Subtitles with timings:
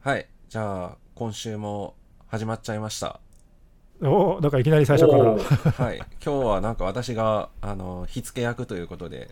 [0.00, 0.26] はい。
[0.48, 1.94] じゃあ、今週も
[2.28, 3.20] 始まっちゃいました。
[4.00, 5.24] おお、なんかいきなり最初から。
[5.84, 5.96] はい。
[5.96, 9.28] 今日はなんか私が、あの、火付け役ということで、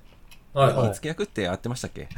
[0.53, 0.95] 火はいはい。
[0.95, 2.09] 付け役って合ってましたっけ？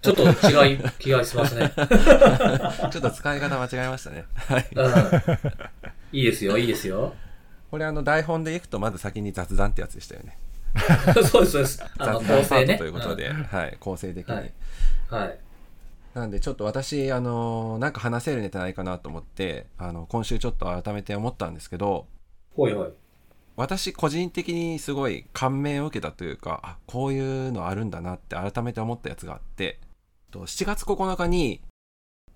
[0.00, 1.72] ちょっと違い、気がしますね。
[2.90, 4.24] ちょっと使い方間違えましたね。
[4.34, 4.68] はい。
[4.74, 6.18] うん。
[6.18, 7.14] いいですよ、いいですよ。
[7.70, 10.38] これあの、台本でいくとまず先に雑談ってやつでしたよね。
[11.30, 11.84] そうです、そうです。
[11.98, 12.72] あの、雑談パー構成ね。
[12.74, 13.76] トということで、はい。
[13.78, 14.34] 構成的に。
[14.34, 14.52] はい
[15.12, 15.18] うん。
[15.18, 15.38] はい。
[16.14, 22.06] なんでちょっと私、あの、なんか話せるネタないかなと思って、あの、今週ちょっと改めて思ったんですけど、
[22.54, 22.88] ほいほい。
[23.56, 29.78] 私個人的にすごい感銘を受けたというかあこういうのあるんだなって改めて思ったやつがあって
[30.32, 31.60] と7月9日に、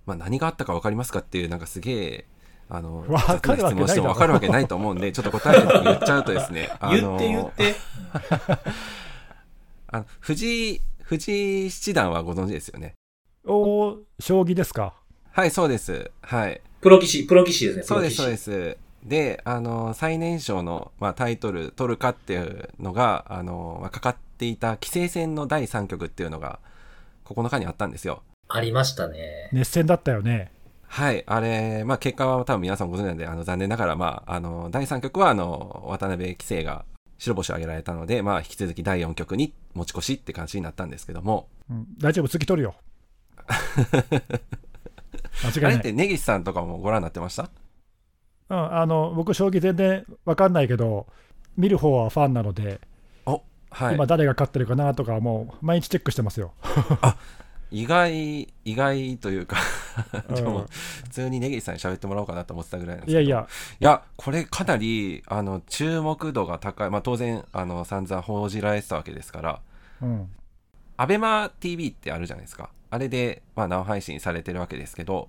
[0.06, 2.24] まあ、何があったか分かりますかっていうなんかすげえ
[2.68, 7.74] あのわかるわけないだろ雑質問しても分かるわけないと思うんでちょっと答え言っちゃうとですね あの言って言って。
[9.90, 12.97] あの藤井藤井七段はご存知ですよね
[13.48, 14.94] おお、将棋ですか？
[15.32, 17.82] はいそうですはいプロ棋士、プロ棋士ですね。
[17.82, 26.58] そうですそうですであの最年少の、まあ、タイトル取るかっていうのがあの、まあ、かかっていた棋聖戦の第3局っていうのが
[27.24, 29.50] 9日にあったんですよありましたね。
[29.52, 30.50] 熱戦だったよね。
[30.86, 36.84] はいあれ、まあ、結果は多分皆さんご存知なんであの残念ながら、まあ、あの第3局はあの渡辺棋聖が
[37.18, 42.74] 白星を挙げられたので、まあ、引き続き第4局に持ち越しって感じになったんですけどもうん、大丈夫、次取るよ。
[45.44, 45.64] 間違いない。
[45.64, 47.50] あれって根岸さんとかもご覧になってました？
[48.50, 51.06] うん、あの僕、将棋全然わかんないけど、
[51.56, 52.80] 見る方はファンなので、
[53.26, 56.52] おはい今、誰が勝ってるかなとか、もう毎日チェックしてますよ。
[57.70, 59.58] 意外意外というか
[60.30, 60.64] うんでも
[61.04, 63.46] 普通に根岸さんに喋ってもらおうかなと思ってたぐらいなんですけどいやいや、
[63.80, 66.90] いや、これかなり、あの、注目度が高い。
[66.90, 69.60] まあ、当然、あの、散々報じられてたわけですから、
[70.00, 70.30] うん、
[70.96, 72.70] アベマ TV ってあるじゃないですか。
[72.90, 75.28] あれで、まあ、生配信されてるわけですけど、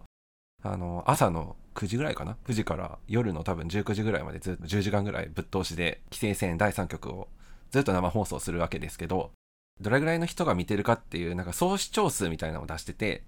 [0.63, 7.29] あの、朝の9時ぐらいかな ?9 時から夜の多分19時ぐらいまでずっと10時間ぐらいぶっ通しで、規制戦第3局を
[7.71, 9.31] ずっと生放送するわけですけど、
[9.79, 13.23] どれぐらいの人が見てるかっていう、なんか総視聴数みたいなのを出してて、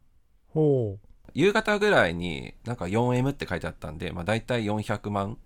[0.49, 0.97] ほ
[1.33, 5.37] 夕方ぐらいになんか 4M って書いてあったんで、まあ大体400万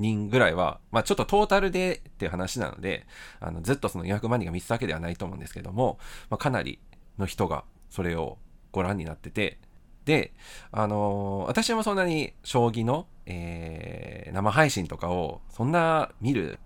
[0.00, 3.06] 人ぐらいは、まあちょっとトータルでっていう話なので、
[3.38, 6.80] あのずっとその400万人が見てたわけではないと思うんですけども、まあかなり
[7.18, 8.38] の人がそれを
[8.72, 9.58] ご覧になってて、
[10.04, 10.32] で、
[10.72, 16.58] あのー私もそんなに将棋の、えー生配信とかをそんな見る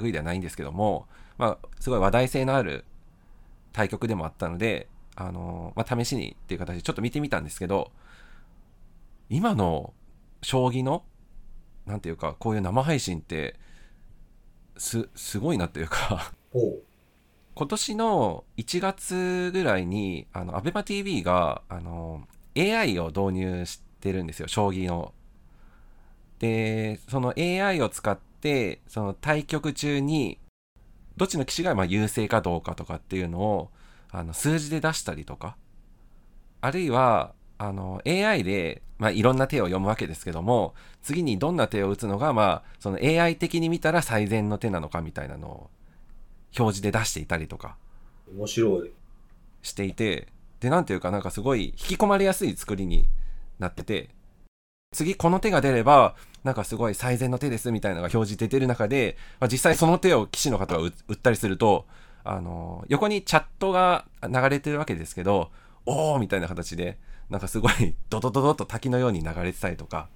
[0.00, 1.06] 類ではないんですけども、
[1.38, 2.84] まあすごい話題性のある
[3.72, 7.90] 対局でもあったので、あのまあ、試しにっていう形でちょっと見てみたんですけど、
[9.28, 9.92] 今の
[10.42, 11.04] 将棋の、
[11.86, 13.56] なんていうか、こういう生配信って、
[14.76, 16.32] す、すごいなというか、
[17.54, 22.26] 今年の1月ぐらいに、あの、アベマ t v が、あの、
[22.56, 25.14] AI を導入してるんですよ、将棋の。
[26.40, 30.38] で、その AI を使って、その対局中に、
[31.16, 33.70] どっちの棋士がま優勢かどうかとかっていうのを、
[34.10, 35.56] あの、数字で出したりとか、
[36.60, 45.70] あるいは、あの、AI で、まあ、いろんな手を読むわけですけども、次にどんな手を打つのが、まあ、その AI 的に見たら最善の手なのかみたいなのを、
[46.58, 47.76] 表示で出していたりとか
[48.32, 48.92] 面白い。
[49.62, 50.28] していて、
[50.60, 53.06] で、なんていうか、なんかすごい引き込まれやすい作りに
[53.58, 54.10] なってて、
[54.92, 56.14] 次この手が出れば、
[56.44, 61.86] なんかすごい最善の手ですみたいなのが表示出てる中で、まあ、実際その手を棋士の方が打打ったりすると、
[62.22, 65.50] あの、横にチャットが流れてるわけですけど、
[65.86, 66.98] おーみたいな形で、
[67.30, 70.08] なんかすごいドドドドと滝のように流れてたりとか。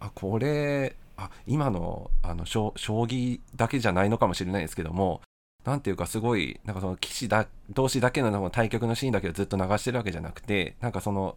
[0.00, 5.20] あこれあ今のあの将棋だけじゃないのかもしれないですけども
[5.64, 11.36] なんていうかすごいなんかその棋士だ同士だけの対局のシーンだけをずっと流してるわけじゃなくてなんかその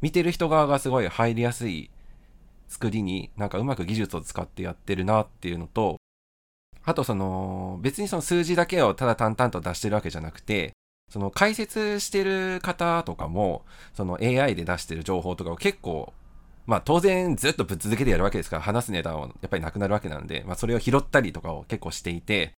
[0.00, 1.90] 見てる人側がすごい入りやすい
[2.68, 5.96] 作りになんかうまく技術を使ってやってるなっていうのと
[6.84, 10.72] あとその別にその数字だけをただ淡々と出してるわけじゃなくて
[11.10, 16.12] その解説してる方とかもその AI で出してる情報とかを結構
[16.66, 22.54] まあ当然ずっとぶっ続けてやるわけですから話すネタはやっぱりなくなるわけなんで、まあそれを拾ったりとかを結構していて、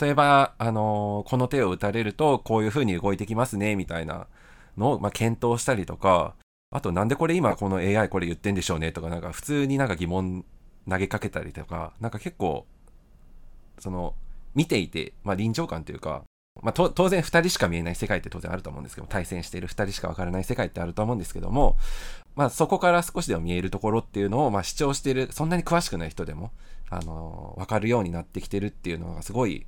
[0.00, 4.26] 例えば、あのーこの手を打たれるとこういう風に動いてきますね、みたいな
[4.76, 6.34] のを、まあ、検討したりとか、
[6.70, 10.44] あとなんでこれ今この AI これ言ってんでしょうねとか、なんか普通になんか疑問
[10.88, 12.66] 投げかけたりとか、なんか結構、
[13.78, 14.14] その、
[14.54, 16.24] 見ていて、まあ臨場感というか、
[16.62, 21.76] まあ、と当然2人しか見えない世界って当然あると思うんですけど対戦している2人しか分からない世界ってあると思うんですけども、
[22.34, 26.50] まあ、そこから少しでも見えるところっていうのを、まあ、視聴しているそんなに詳しくない人でも、
[26.88, 29.66] あの分かるようになってきてるっていうのがすごい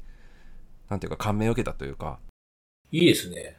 [0.88, 2.18] なんていうか感銘を受けたというか
[2.90, 3.56] いいですね。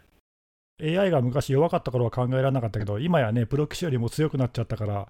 [0.82, 5.08] AI が昔弱かった頃は考えられなかったけど、今やね、プロ棋士よりも強くなっちゃったから、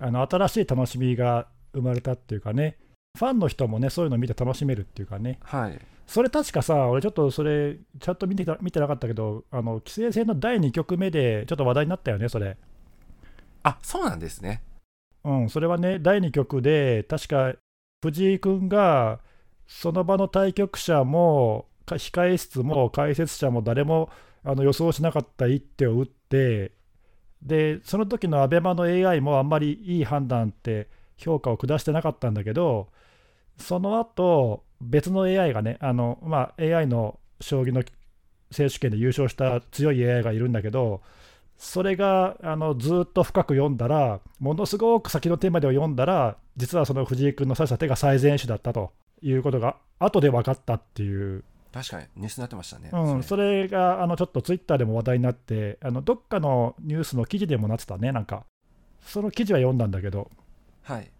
[0.00, 2.76] あの新しい楽しみが生まれたっていうかね、
[3.16, 5.80] ファンの人もね、そういうの見て楽しめるっていうかね、はい。
[6.06, 12.56] それ確かさ、俺ちょっとそれ、ちゃんと見てた見てなかったけど、あの棋聖戦の第2局目でちょっと話題になったよね、それ。
[13.62, 14.62] あそうなんですね。
[15.22, 17.54] うん、それはね、第2局で、確か
[18.02, 19.20] 藤井君が、
[19.66, 24.10] その場の対局者も、か控え室も解説者も誰も
[24.42, 26.72] あの予想しなかった一手を打って、
[27.42, 32.88] で、その時のアベマの AI もあんまりいい判断って評価を下してなかったんだけど、
[33.58, 37.82] その後別の AI がね、あのまあ、AI の将棋の
[38.50, 41.02] 選手権で優勝した強い AI がいるんだけど、
[41.56, 48.92] それがあのずっと深く読んだら、ものすごく先の手までを読んだら、実はその藤井君の指した手が最善手だったと
[49.22, 58.44] いうことが、後で分かったっていう、確かにニュースになってましたね、うん、それがあのちょっとツイッターでも話題になって、あのどっかのニュースの記事でもなってたね、なんか、
[59.00, 60.30] その記事は読んだんだけど、
[60.82, 61.10] はい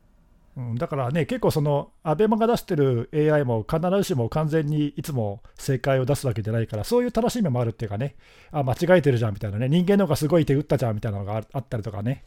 [0.57, 8.15] うん、だからね、結構その、アベマが出してる AI も必ずしも完全にいつも正解を出すわけじゃないから、そういう楽しみもあるっていうかね、
[8.53, 12.25] あ、間違えてるじゃんみたいなね、人間の方がすごい手打ったじゃんみたいなのがあったりとかね、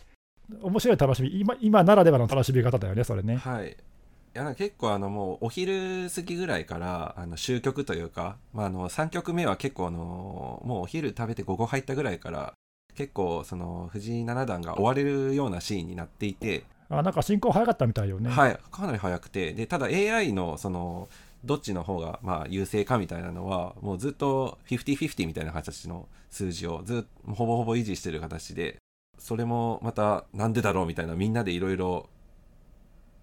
[0.62, 3.38] 面白い楽しみ、今今ならではの楽しみ方だよね、それね。
[3.38, 3.72] はい。
[3.72, 12.54] いやなんか結構あのもうお昼過ぎぐらいからあの終局というか、まあ、あの3局目は結構あのもうお昼食べて午後入ったぐらいから
[12.94, 18.30] 結構その藤井七段が追われるようなシーンになっていて、あなんか進行早かったみたいよね。
[18.30, 21.10] はい、かなり早くてでただ AI のその
[21.44, 28.78] どっちの方がまあ優勢かみたいなのはもうずっと50-50みたいな形の数字をずっとほぼほぼ維持してる形で
[29.18, 32.10] それもまたなんでだろうみたいなみんなでいろいろ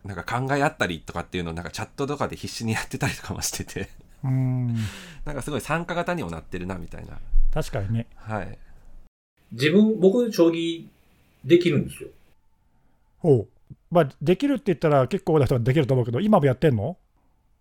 [0.05, 3.89] なんか考え合ったりとかっていうのをなんかチャットとかで必死にやってたりとかもしてて
[4.23, 4.75] うん、
[5.25, 7.19] なんかすごい参加型にもなってるなみたいな
[7.53, 8.07] 確かにね。
[8.17, 8.59] はい
[9.55, 10.87] 自分、僕、将棋
[11.45, 12.09] できるんですよ。
[13.23, 13.49] おう
[13.91, 16.97] まあ、できるって言ったら結構な人ができると思うけど、今もやってんの？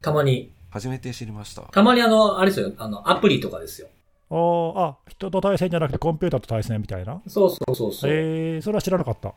[0.01, 0.51] たまに。
[0.71, 3.87] 初めて知りましたたまにあの、あれですよ、あの、アプリとかですよ。
[4.31, 7.21] おあ、人と対戦じゃなくてコンピューターと対戦みたいな？
[7.27, 8.11] そうそうそうそう。
[8.11, 9.35] えー、それは知らなかった。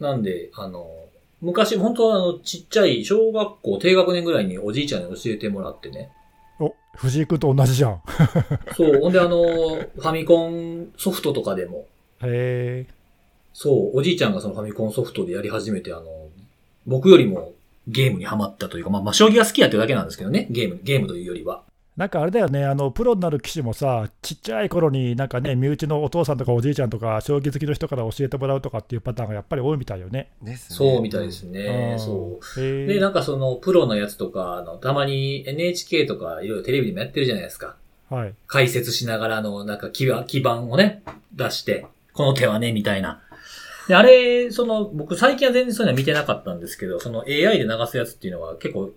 [0.00, 0.88] なんで、あの、
[1.42, 6.10] 昔、本当はあの、ちっちゃい小学校低学年ぐらいにおじいちゃんに教えてもらってね。
[6.58, 8.02] お藤井君と同じじゃん。
[8.74, 9.00] そう。
[9.02, 11.86] ほんであの、ファミコンソフトとかでも、
[12.22, 12.92] へえ
[13.52, 16.04] そう、おじいちゃんがそのファミコンソフトでやり始めて、あの、
[16.88, 17.52] 僕よりも
[17.86, 21.62] ゲームにハマったというか、まあ、まあ、将棋が好きやってるだけなんですけどね、ゲーム、ゲームというよりは。
[21.98, 30.30] なんかあれだよね、あのプロになる棋士もさ、ちっちゃい頃になんかね、身内のお父さんとかおじいちゃんとか、将棋好きの人から教えてもらうとかっていうパターンがやっぱり多いみたいよね。
[30.40, 31.94] ねそうみたいですね。
[31.94, 32.60] うんそう。
[32.60, 37.74] で、なんかその、プロのやつとか、あの、たまに NHK とか、いろいろテレビでもやってるじゃないですか。
[38.10, 38.34] はい。
[38.46, 41.02] 解説しながらの、なんか基盤をね、
[41.34, 43.22] 出して、この手はね、みたいな。
[43.88, 48.90] で、あれ、その、僕最近は全然そういうのは見てなかったんですけど、その AI で流すやつっていうのは結構、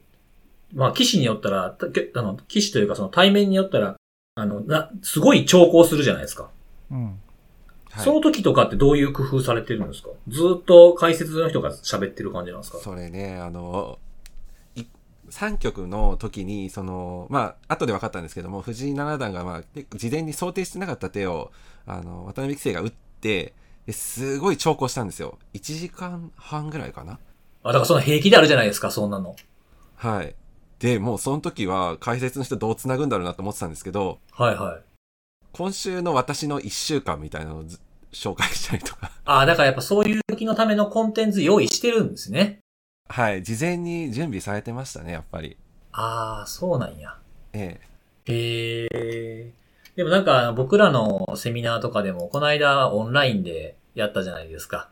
[0.74, 1.76] まあ、機種によったら、
[2.16, 3.96] あの、機種というかその対面によったら、
[4.36, 6.50] あの、な、すごい調校するじゃないですか。
[6.92, 7.06] うん。
[7.06, 10.08] はいその時とかってどういう工夫されてるんですか？
[10.30, 12.78] ずっと解説の人が喋ってる感じなんですか？
[12.78, 14.00] それねあの
[14.78, 14.84] い
[15.30, 21.52] 3局の時にそのまあ後で分かったんですけども藤井七段が、まあ、事前に想定してなかった手を
[21.86, 23.54] あの渡辺棋聖が打ってで
[23.92, 27.20] すごい長考したんですよ1時間半ぐらいかな
[27.64, 29.36] あ、だからその平気であるじゃないですか、そんなの。
[29.96, 30.36] はい
[30.80, 34.82] でもうその時は解説の人どうつなぐんだろうなと思ってたんですけどはいはい。
[35.52, 37.80] 今週の私の1週間みたいなのをず
[38.12, 42.60] 紹介したりとかあ、だからやっぱそういう時のためのコンテンツ用意してるんですね。
[43.08, 45.58] はい事前に準備されてましたねやっぱり
[45.92, 47.18] ああ、そうなんや。
[47.54, 47.80] え
[48.26, 49.52] えへえ。
[49.96, 54.90] でもなんか僕らのセミナーとかでもこの間オンラインでやったじゃないですか。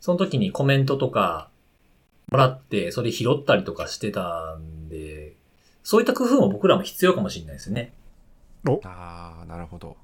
[0.00, 1.48] その時にコメントとか
[2.30, 5.32] もらってそれ拾ったりとかしてたんで、
[5.82, 7.92] そういった工夫も僕らも必要かもしれないですね。
[8.84, 9.96] ああなるほど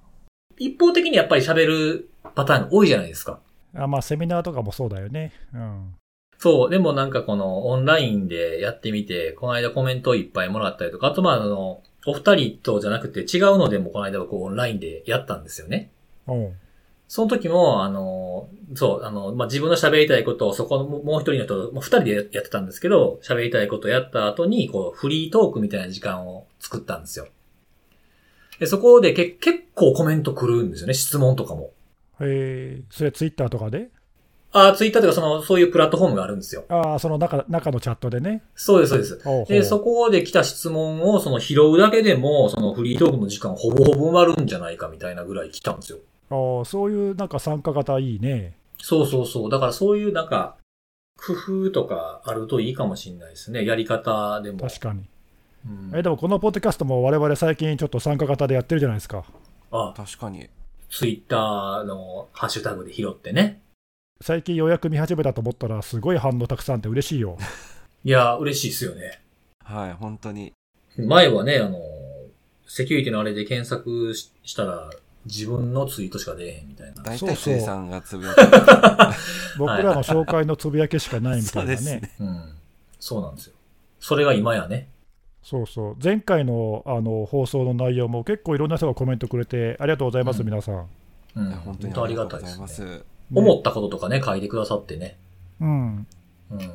[0.59, 3.41] 一方的にやっぱり喋るパターンが多いじゃないですか。
[3.75, 5.33] あまあ、セミナーとかもそうだよね。
[5.55, 5.95] うん。
[6.39, 6.71] そう。
[6.71, 15.91] でもなんかこのオンラインでやってみて、この間コメントをいっぱいもらったりとか、あとまああの、お二人とじゃなくて違うのでもこの間僕オンラインでやったんですよね。
[16.27, 16.55] おう
[17.11, 27.27] その時も、あの、そう、あの、まあ、自分の喋りたいことをそこのももう一人の人、もう二人でやってたんですけど、喋りたいことをやった後に、こう、フリートークみたいな時間を作ったんですよ。
[28.61, 31.73] で、そこでけ結構コメント来るんですよね、質問とかも。
[32.21, 33.91] へえそれツイッターとかで？
[34.53, 36.65] あ、ツイッターとか、その、そういうプラットフォームがあるんですよ。
[36.69, 38.45] ああ、その中、中のチャットでね。
[38.55, 39.05] そうです、そうで
[39.47, 39.53] す。
[39.53, 45.99] で、そこで来た質問を、その拾うだけでも、そのフリートークの時間ほぼほぼ埋まるんじゃないかみたいなぐらい来たんですよ。
[46.31, 48.55] ああ、そういうなんか参加型いいね。
[48.79, 49.51] そうそうそう。
[49.51, 50.57] だからそういうなんか、
[51.17, 53.65] 工夫とかあるといいかもしれないですね。
[53.65, 54.59] やり方でも。
[54.59, 55.05] 確かに。
[55.67, 59.25] うんえ、でもこのポッドキャストも我々最近ちょっと参加型でやってるじゃないですか。
[59.71, 60.49] あ、確かに。
[60.89, 63.61] ツイッターのハッシュタグで拾ってね。
[64.23, 67.39] 最近ようやく見始めたと思ったら、すごい反応たくさんあって嬉しいよ。
[68.05, 69.21] いや、嬉しいですよね。
[69.65, 70.53] はい、本当に。
[70.97, 71.79] 前はね、あの、
[72.67, 74.91] セキュリティのあれで検索ししたら、
[75.27, 77.03] 自分のツイートしか出えへんみたいな。
[77.03, 78.41] 大そうそう体藤井さんがつぶやく。
[79.59, 81.77] 僕らの紹介のつぶやきしかないみたいなね。
[81.79, 82.11] そうですね。
[82.21, 82.53] うん。
[82.99, 83.55] そうなんですよ。
[83.99, 84.89] それが今やね。
[85.43, 85.97] そうそう。
[86.03, 90.87] 前回のあの放送の内容も結構いろんな人がコメントくれて、ありがとうございます、うん皆さん。
[91.37, 91.51] うん。
[91.51, 92.53] 本当にありがたいですね。
[92.53, 93.05] ざいます。
[93.33, 95.19] 思ったこととかね、書いてくださってね。
[95.61, 96.07] うん。
[96.51, 96.75] うん。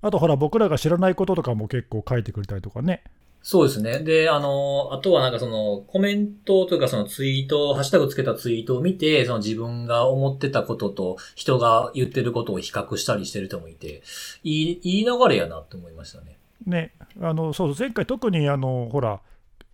[0.00, 3.02] あとほら、僕らが知らないこととかも結構書いてくれたりとかね。
[3.50, 4.00] そうですね。
[4.00, 14.02] で、あの、あとはなんかその、コメントというかそのツイート、ハッシュタグつけたツイートを見て、その自分が思ってたことと人が言ってることを比較したりしてる人もいて、
[14.44, 16.36] いい、いい流れやなって思いましたね。
[16.66, 19.22] ね、あのそう前回、特にあのほら、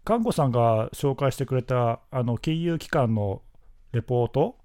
[0.04, 3.42] 看護さんが紹介してくれたあの金融機関の
[3.90, 4.56] レポート、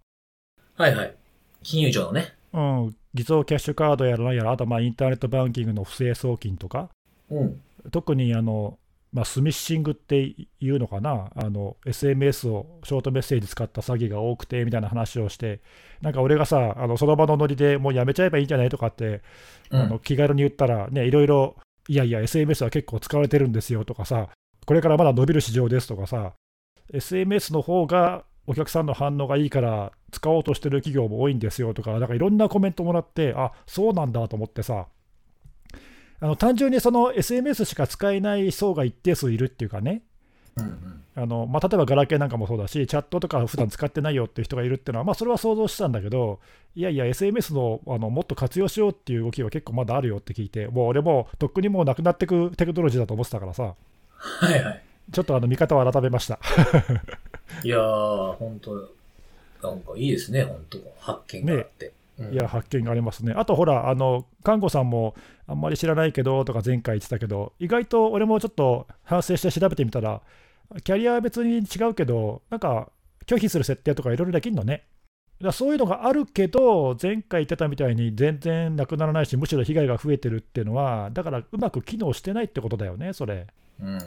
[0.75, 1.15] はいはい。
[1.63, 2.35] 金融庁のね。
[2.53, 6.89] うん、偽造キャッシュカードやらなんやら、あとまあインターネットバンキングの不正送金とか、
[7.31, 7.61] うん。
[7.91, 8.77] 特にあの、
[9.11, 11.31] まあ、スミッシングっていうのかな？
[11.35, 15.61] あの、SMS をショートメッセージ使った詐欺が多くてみたいな話をして、
[16.01, 19.21] なんか俺がさ、あのその場のノリでもうやめちゃえばいいんじゃないとかって、
[19.71, 19.81] うん。
[19.81, 21.55] あの気軽に言ったら、ね、いろいろ、
[21.87, 24.29] いやいや、SMS は結構使われてるんですよとかさ、
[24.65, 26.33] これからまだ伸びる市場ですとかさ、
[26.93, 34.87] SMS の方がお客さんの反応がいいから使おうとしてる企業も多いんですよとか、なんかいろんなコメントもらって、あそうなんだと思ってさ、
[36.21, 40.01] あの単純にその SMS しか使えない層が一定数いるっていうかね。
[41.15, 46.39] あのまあ、例えばガラケーなんかもそうだし、チャットとか普段使ってないよっていう人がいるっていうのは、まあ、それは想像してたんだけど、
[46.75, 53.75] いやいや、SMS のあのもっと活用しようっていう動きは結構まだあるよって聞いて、もう俺もとっくにもうなくなってくテクノロジーだと思ってたからさ、
[54.17, 54.83] はいはい。
[55.11, 56.39] ちょっとあの見方を改めました。
[57.63, 58.75] いやー、本当
[59.67, 61.87] なんかいいですね、本当発見があって。
[61.87, 61.91] うん
[62.31, 63.33] いや、発見がありますね。
[63.35, 65.15] あとほら、あの看護さんも
[65.47, 70.21] あんまり知らないけどとか前回言ってたけど、意外と俺もちょっと反省して調べてみたら、
[70.83, 72.91] キャリアは別に違うけど、なんか
[73.25, 74.83] 拒否する設定とかいろいろできるのね。
[75.39, 83.47] だからそういうのがあるけど、前回言ってたみたいに全然なくならないし、むしろ被害が増えてるっていうのは、だからうまく機能してないってことだよね、それ。
[83.81, 84.01] うんうんうん。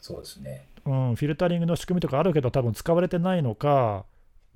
[0.00, 0.64] そうですね。
[0.84, 4.04] うん、フィルタリングの仕組みとかあるけど、多分使われてないのか、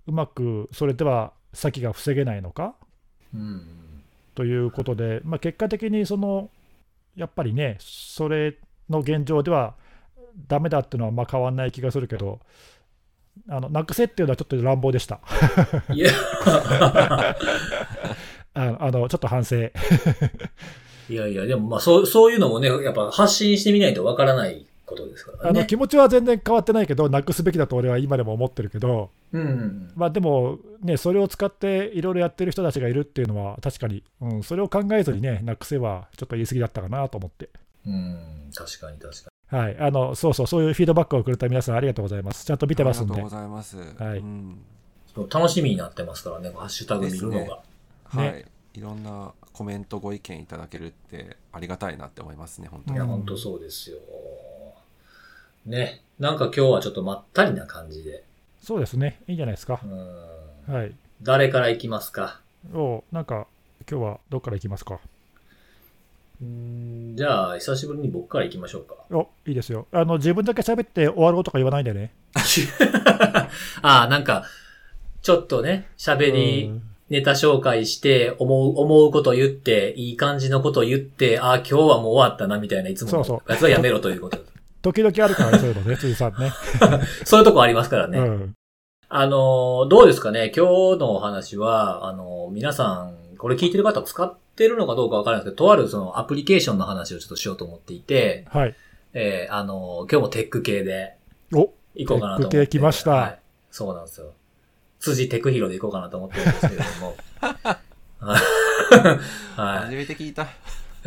[0.06, 2.74] うまくそれでは先が防げないのか？
[3.34, 3.66] うんうん。
[4.34, 6.50] ということで、まあ、結果的にその
[7.16, 8.56] やっぱりね、それ
[8.90, 9.74] の現状では
[10.48, 12.40] ダメだっていうのはまあ変わらない気がするけど、
[13.48, 15.20] あのなくせっていうのはちょっと乱暴でした。
[15.90, 16.10] いや、
[16.44, 17.34] あ
[18.54, 19.56] あのちょっと反省。
[21.08, 25.50] いやいや、でもまあそう、そういうのもね、やっぱ発信してみないとわからないことですからね。
[25.50, 37.50] あの気持ちは全然変わってないけど、なくすべきだと俺は今でも思ってるけど、うんうんまあ、でも、ね、それを使っていろいろやってる人たちがいるっていうのは、確かに、うん、それを考えずにね、なくせはちょっと言い過ぎだったかなと思って。
[37.86, 37.92] うん。
[37.92, 42.44] うん、確かに確かはい、あのそうそう、そういうフィードバックをくれた皆さん、ありがとうございます。
[42.44, 43.42] ちゃんと見てますんでありがとうご。
[43.42, 43.76] ざいます。
[43.76, 44.56] はいうんに。
[45.14, 48.22] そう楽しみになってますからね、ハッシュタグ見るのですねが。
[48.22, 48.44] はい。
[48.74, 52.96] いろんなコメント、ご意見いただけるってありがたいなって思いますね、本当に。
[52.96, 53.98] いや、うんほんとそうですよ。
[55.66, 56.00] ね。
[56.18, 58.24] なんか今日はちょっとまったりな感じで。
[58.62, 59.86] そうですね、いいんじゃないですかう。
[60.72, 60.74] ん。
[60.74, 60.92] はい。
[61.22, 62.40] 誰から行きますか？
[62.74, 63.46] おなんか、
[63.90, 64.98] 今日はどっから行きますか？
[66.42, 68.94] うん、じゃあ、久しぶりに僕から行きましょうか。
[69.10, 69.86] おいいですよ。
[69.92, 72.12] あの自分だけ喋って終わろうとか言わないでね。
[73.82, 74.44] ああ、なんか、
[75.22, 84.38] ちょっとね、喋り、うんネタ紹介して、思う、思うこと言って、いい感じのこと言って、ああ、今日はもう終わったな、みたいな、いつもそうそうのやつはやめろということ。
[84.92, 86.52] 時々あるからね、そういうのね、 辻さんね。
[87.24, 88.18] そういうとこありますからね。
[88.18, 88.54] うん。
[89.08, 90.52] あのー、どうですかね？
[90.54, 98.74] 今日のお話は、あのー、皆さん、これ聞いてる方使ってるのかどうかわからないですけど、とあるそのアプリケーションの話をちょっとしようと思っていて、はい。
[99.12, 101.16] えー、あのー、今日もテック系で
[101.52, 102.58] お行こうかなと思って。
[102.58, 103.38] テック系来ましたはい。
[103.72, 104.32] そうなんですよ。
[105.00, 107.16] 辻テクヒロで行こうかなと思ってるんですけれども。
[108.20, 109.78] はい。
[109.84, 110.46] 初めて聞いた。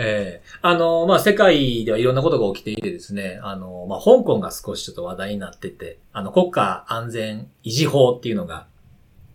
[0.02, 8.66] ええあの、まあ、世界ではいろんなことが起きていてですね、あの、まあ、香港が少しちょっと話題になってて、あの、国家安全維持法っていうのが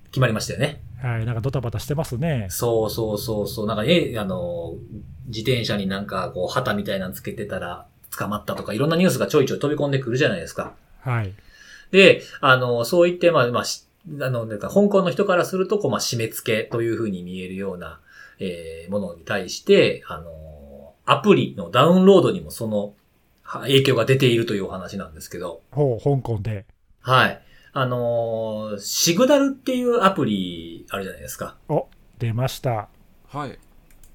[0.06, 0.80] 決まりましたよね。
[1.02, 2.46] はい、なんかドタバタしてますね。
[2.48, 3.66] そうそうそうそう。
[3.66, 4.74] なんかね、あの、
[5.26, 10.74] 自転車になんかこう旗みたいなのつけてたら捕まったとかいろんなニュースがちょいちょい飛び込んでくるじゃないですか。
[11.00, 11.34] はい。
[11.90, 13.86] で、あの、そう言って、まあ、まあ、し
[14.20, 18.00] あの、なんか、香港の人からすると、こう、まあ、締め付けというふうに見えるような、
[18.38, 20.30] えー、ものに対して、あの、
[21.06, 22.94] アプリのダウンロードにもその、
[23.42, 26.64] は影響が出ているというお話なんですけど、ほう、香港で。
[27.00, 27.40] はい。
[27.76, 31.56] あのーシグナルっていうアプリあるじゃないですか。
[31.68, 32.88] お、出ました。
[33.28, 33.58] はい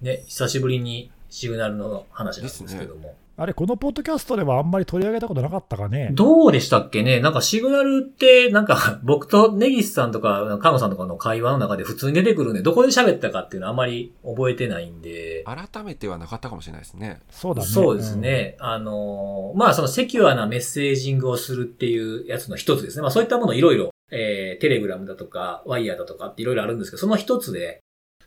[0.01, 3.15] ね、久しぶりにシグナルの話なんですけども。
[3.41, 6.09] あれ、このポッドキャストではあんまり取り上げたことなかったかね。
[6.11, 7.21] どうでしたっけね？
[7.21, 15.45] なんかシグナルって、なんか僕とネギスさんとか、カノさんとかの会話の中で普通に出てくるんで、どこで喋ったかっていうのはあんまり覚えてないんで。
[15.45, 17.67] 改めてはなかったかもしれないですねそうだね。
[17.67, 18.57] そうですね。
[18.59, 23.03] あのーまあそのセキュアなメッセージングをするっていうやつの一つですね。
[23.03, 27.79] まあそういったものいろいろ、えー、 Telegram だとか、 Wire だとかっていろいろあるんですけど、その一つで、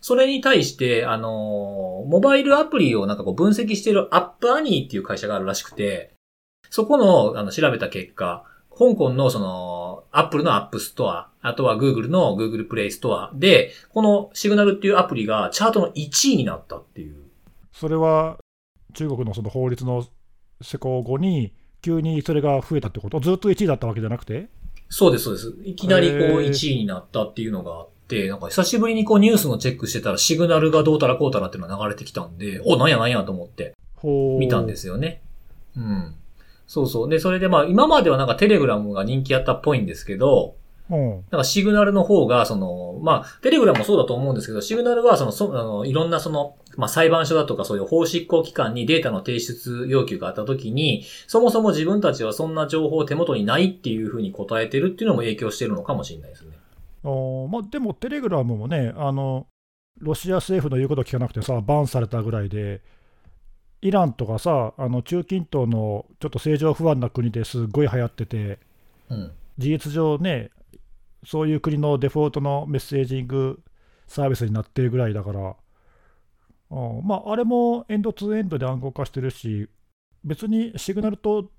[0.02, 6.12] それに対して、あのーモバイルアプリをなんかこう分析している App Annie っていう会社があるらしくて、
[6.68, 17.16] そこの、あの、調べた結果、香港のその、アップルの App Store、あとは Google の Google Play ストアで、この Signal っていうアプリがチャートの1位になったっていう。
[17.73, 18.38] それは
[18.94, 20.04] 中国のその法律の
[20.61, 23.21] 施行後に、急にそれが増えたってこと？
[23.21, 24.49] ずっと1位だったわけじゃなくて？
[24.88, 25.54] そうです、そうです。
[25.64, 27.91] いきなりこうへー1位になったっていうのがあって、
[28.28, 33.75] なんか久しぶりにこうニュースのチェックしてたらシグナルがどうたらこうたらっていうのが流れてきたんで、お、なんやなんやと思って。
[34.02, 35.23] 見たんですよね。
[35.76, 36.14] うん。
[36.66, 37.09] そうそう。
[37.09, 40.56] で、それでまあ今まではなんかテレグラムが人気あったっぽいんですけど、
[40.90, 41.11] うん。
[41.11, 56.52] なんかシグナルの方が、その、まあ、テレグラムもそうだと思うんですけど、シグナルは、その、そあのいろんなその、まあ、裁判所だとかそういう法執行機関にデータの提出要求があったときに、そもそも自分たちはそんな情報手元にないっていうふうに答えてるっていうのも影響してるのかもしれないですね。
[57.04, 59.47] おまあ、でも、テレグラムもね、あの、
[59.99, 62.82] ロシア政府の言うこと聞かなくてさ、バンされたぐらいで、
[63.82, 68.61] イランとかさ、あの中近東のちょっと政情不安な国ですごい流行ってて、
[69.11, 69.32] うん。
[69.59, 70.50] 事実上ね、
[71.25, 73.61] そういう国のデフォルトのメッセージング
[74.06, 75.56] サービスになってるぐらいだから、
[76.70, 79.68] うんまあ、あれもエンドツーエンドで暗号化してるし、
[80.24, 81.50] 別にシグナルと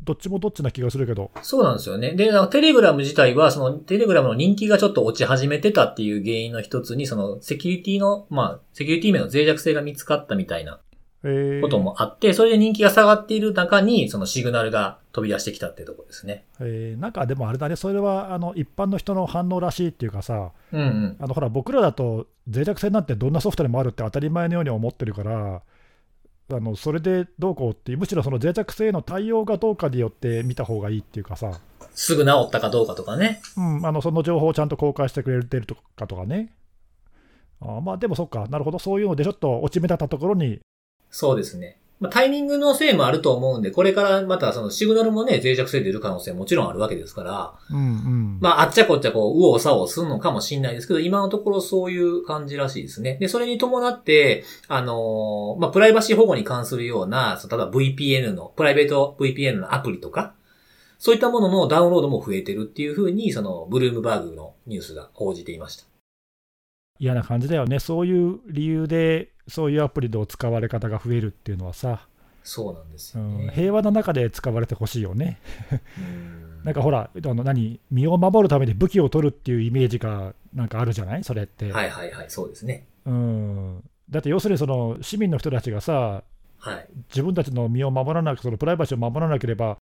[0.00, 2.12] どっちもどっちな気がするけど、そうなんですよね。
[2.14, 10.80] で、テレグラム自体は、そのテレグラムの人気がちょっと落ち始めてたっていう原因の一つに、そのセキュリティの、まあ、セキュリティ面の脆弱性が見つかったみたいな
[11.24, 16.44] えーこともあって、それで人気が下がっている中に、そのシグナルが飛び出してきたっていうところですね。
[16.60, 21.16] えーなんかでもあれだね、それはあの一般の人の反応らしいっていうかさ、うんうん。
[21.18, 25.62] あのほら、僕らだと脆弱性なんてどんなソフトでもあるって当たり前のように思ってるから、
[26.48, 31.60] あのそれでどうこうっていう、むしろその脆弱性への対応がどうかによって見た方がいいっていうかさ、
[31.94, 33.40] すぐ治ったかどうかとかね。
[33.56, 36.52] うん、あのその情報をちゃんと公開してくれてるとかとかね。
[37.60, 40.60] あまあでもそっか、なるほど、そういうのでちょっと落ち目だったところに、
[41.10, 41.78] そうですね。
[41.98, 53.16] まあ、タイミングのせいもあると思うんで、これからまたそのシグナルもね、脆弱性出る可能性もちろんあるわけですから、うんうん、まあ、あっちゃこっちゃこう、右往左往するのかもしれないですけど、今のところそういう感じらしいですね。
[53.18, 60.34] で、それに伴って、あのーまあ、プライバシー保護に関するような、その例えば VPN の、プライベート VPN のアプリとか、
[60.98, 65.84] そういったもののダウンロードも増えてるっていうふうに、その、ブルームバーグのニュースが報じていました。
[66.98, 72.06] 嫌な感じだよね、そういう理由で、そういうアプリの使われ方が増えるっていうのはさ、
[72.42, 73.52] そうなんですうん、よね。
[73.54, 75.38] 平和な中で使われてほしいよね。
[75.98, 81.22] うんなんかほら、あの何、身を守るために武器を取るっていうイメージがなんかあるじゃない？
[81.22, 81.70] それって。
[81.70, 82.86] はいはいはい、そうですね。
[83.04, 86.24] うん、だって要するにその市民の人たちがさ、
[86.58, 86.88] はい。
[87.08, 89.76] 自分たちの身を守らなく、そのプライバシーを守らなければ、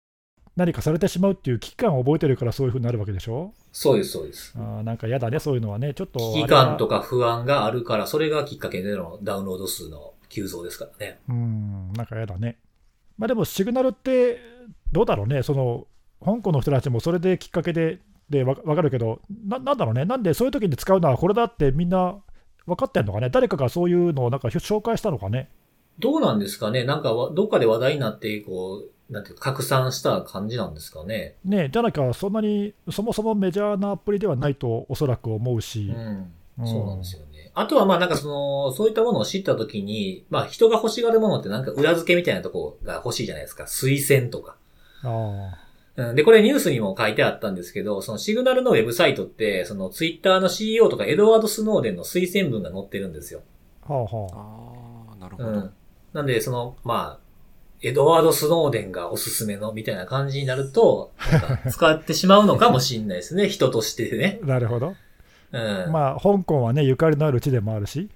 [0.56, 3.54] 何かされてしまうっていう危機感を覚えてるからそういうふうになるわけでしょ？
[3.72, 4.54] そうです、そうです。
[4.56, 11.20] あーなんか嫌だね、そういうのはね、ちょっと危機感とか不安があるから、それがきっかけでのダウンロード数の急増ですからね。
[11.28, 12.58] うん、なんか嫌だね。
[13.16, 14.40] まあでも、シグナルって、
[14.92, 15.86] どうだろうね、その
[16.24, 22.16] 香港の人たちもそれできっかけででわわかるけどな、なんだろうね、なんでそういう時に使うのはこれだってみんな
[22.66, 25.48] 分かってんのかね、誰かがそういうのをなんか紹介したのかね？
[25.98, 26.84] どうなんですかね？
[26.84, 35.96] なんかわ、どっかで話題になって、こう、なんていうか、拡散した感じなんですかねねじゃなきゃ、そんなにそもそもメジャーなアプリではないとおそらく思うしう、ん。
[36.58, 37.50] うんそうなんですよね。
[37.54, 43.64] あとはまあなんかその、そういったものを知ったときに、まあ人が欲しがるものってなんか裏付けみたいなとこが欲しいじゃないですか。
[43.64, 44.56] 推薦とか。
[45.02, 45.58] あ
[45.96, 53.42] うんで、これニュースにも書いてあったんですけど、そのシグナルのウェブサイトって、そのツイッターの CEO とかエドワード・スノーデンの推薦文が載ってるんですよ。
[53.86, 55.48] あ、はあはあ、ああ、なるほど。
[55.48, 55.72] うん。
[56.14, 57.31] なんで、その、まあ、
[57.82, 61.12] エドワード・スノーデンがおすすめのみたいな感じになると、
[61.68, 63.48] 使ってしまうのかもしれないですね。
[63.48, 64.38] 人としてね。
[64.44, 64.94] なるほど。
[65.52, 65.92] うん。
[65.92, 68.08] まあ、香港はね、ゆかりのある地でもあるし、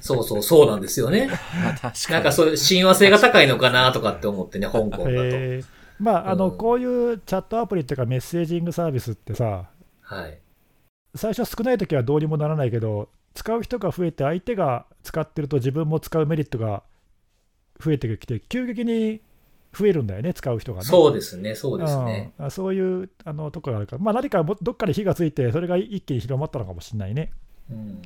[0.00, 1.30] そうそう、そうなんですよね。
[2.10, 5.04] なんかそういう親和性が高いのかなとかって思ってね、香港だと。
[5.08, 9.64] えーまあ、あのうんこういうチャットアプリっていうか、メッセージングサービスってさ、
[10.02, 10.38] はい。
[11.14, 16.82] 最初少ないときはどうにもならないけど、使う人が増えて、相手が使ってると自分も使うメリットが
[17.80, 19.20] 増えてきて、急激に
[19.76, 20.86] 増えるんだよね、使う人がね。
[20.86, 22.32] そうですね、そうですね。
[22.38, 27.32] うんあそういうあのところがあるから、まあ、何かもどっかで火がついて、それが一気に広まったのかもしれないね。
[27.70, 28.02] うん。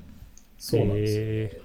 [0.59, 1.61] そうなんですよねへ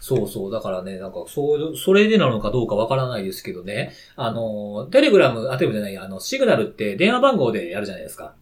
[0.00, 0.52] そうそう。
[0.52, 3.94] だからね、なんか、そう、それでなのかどうかわからないですけどね。
[4.16, 8.34] あの、テレグラム、あ、テレグラムじゃない、あの、シグナルって電話番号でやるじゃないですか。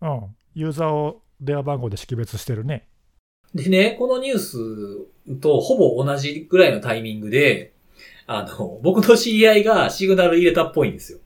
[0.00, 0.20] うん、
[0.54, 2.88] ユーザーを電話番号で識別してるね。
[3.54, 4.58] でね、このニュース
[5.40, 7.74] とほぼ同じぐらいのタイミングで、
[8.26, 11.18] あの、僕の知り合いがシグナル入れたっぽいんですよ。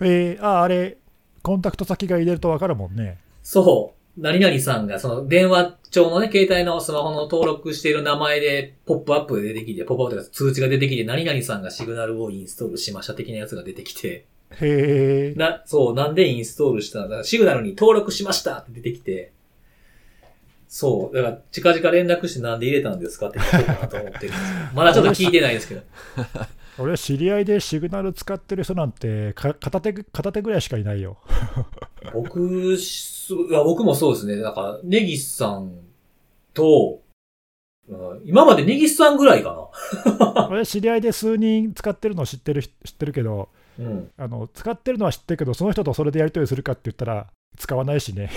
[0.00, 0.98] えー、ああれ、
[1.42, 3.18] コンタクト先が入れると分かるもんね。
[3.42, 4.00] そう。
[4.20, 14.26] 何々さんが、その電話帳のね、携帯のスマホの登録している名前で、ポップアップで出てきて、ポップアップとか通知が出てきて、何々さんがシグナルをインストールしました的なやつが出てきて、
[14.60, 15.34] へえ。
[15.36, 19.32] な、そう、なんでインストールしたのだシグナルに登録しましたって出てきて、
[20.72, 24.36] そう、だから、近々連絡してなんで入れたんですかって聞こうかなと思ってるんですよ。
[24.72, 25.82] まだちょっと聞いてないですけど。
[26.78, 31.18] 俺、知り合いでシグナル使ってる人なんてか片手、片手ぐらいしかいないよ。
[32.12, 32.76] 僕、
[33.64, 34.36] 僕もそうですね。
[34.36, 35.72] なんか、ネギスさん
[36.54, 37.00] と、
[37.88, 39.70] うん今までネギスさんぐらいか
[40.48, 43.84] 俺、知り合いで数人使ってるの知ってる人知ってるけどな。
[43.86, 44.10] うん。
[44.16, 47.26] あの、使ってるのは知ってるけど、その人とそれでやり取りするかって言ったら、
[47.56, 48.30] 使わないしね。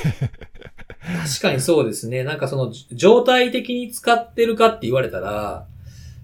[1.01, 2.23] 確かにそうですね。
[2.23, 5.67] なんかその、じ状態的に使ってるかって言われたら、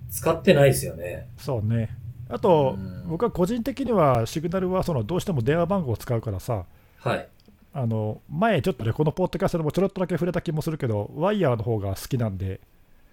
[0.10, 1.30] 使ってないですよね。
[1.38, 1.90] そうね。
[2.32, 6.66] あとうん、僕は個人的には、シグナルはそのどうしても電話番号を使うからさ、
[7.00, 7.28] はい。
[7.74, 12.62] あの前、ちょっとね、このポッドキャストでもちょろっとだけ触れた気もするけど、ワイヤーの方が好きなんで、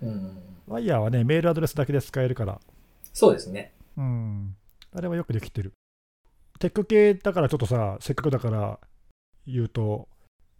[0.03, 0.39] うん。
[0.67, 2.61] ワイヤーはね、メールアドレスだけで使えるから、
[3.13, 3.73] そうですね。
[3.97, 4.55] うん、
[4.95, 5.73] あれはよくできてる。
[6.59, 8.79] テック系だからちょっとさ、せっかくだから
[9.47, 10.09] 言うと、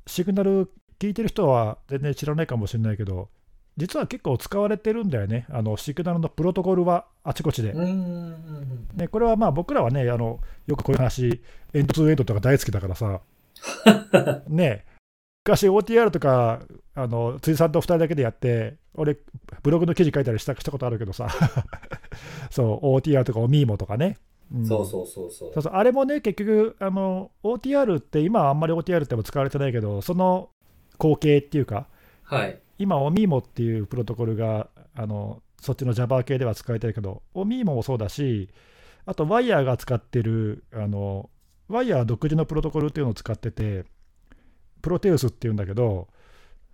[0.07, 3.29] シグナル聞いてる人は全然知らないかもしれないけど、
[3.77, 7.75] 実は結構使われてるんだよね、あのシグナルのプロトコルはあちこちで。
[7.75, 11.43] ね、これはまあ僕らはねあの、よくこういう話、
[11.75, 13.21] エンドツーエンドとか大好きだからさ、
[14.49, 14.85] ね、
[15.45, 16.61] 昔 OTR とか、
[16.95, 19.19] あの辻さんと2人だけでやって、俺、
[19.63, 21.29] ブログの記事書いたりしたしたことあるけどさ、
[22.51, 24.19] そう、OTR とか OMIMO とかね。
[24.55, 30.51] んそうそうそうそうそうそうあれもね、結局あの、OTR って、今はあんまり OTR っても使われてないけど、その
[30.99, 31.89] 後継っていうか、
[32.23, 32.61] はい。
[32.79, 38.51] 今、OMIMO っていうプロトコルがあのそっちの Java 系では使われてるけど、OMIMO もそうだし、
[39.05, 41.31] あと Wire が使ってる、あの
[41.69, 43.85] Wire 独自のプロトコルっていうのを使ってて、
[44.83, 46.09] プロテウスっていうんだけど、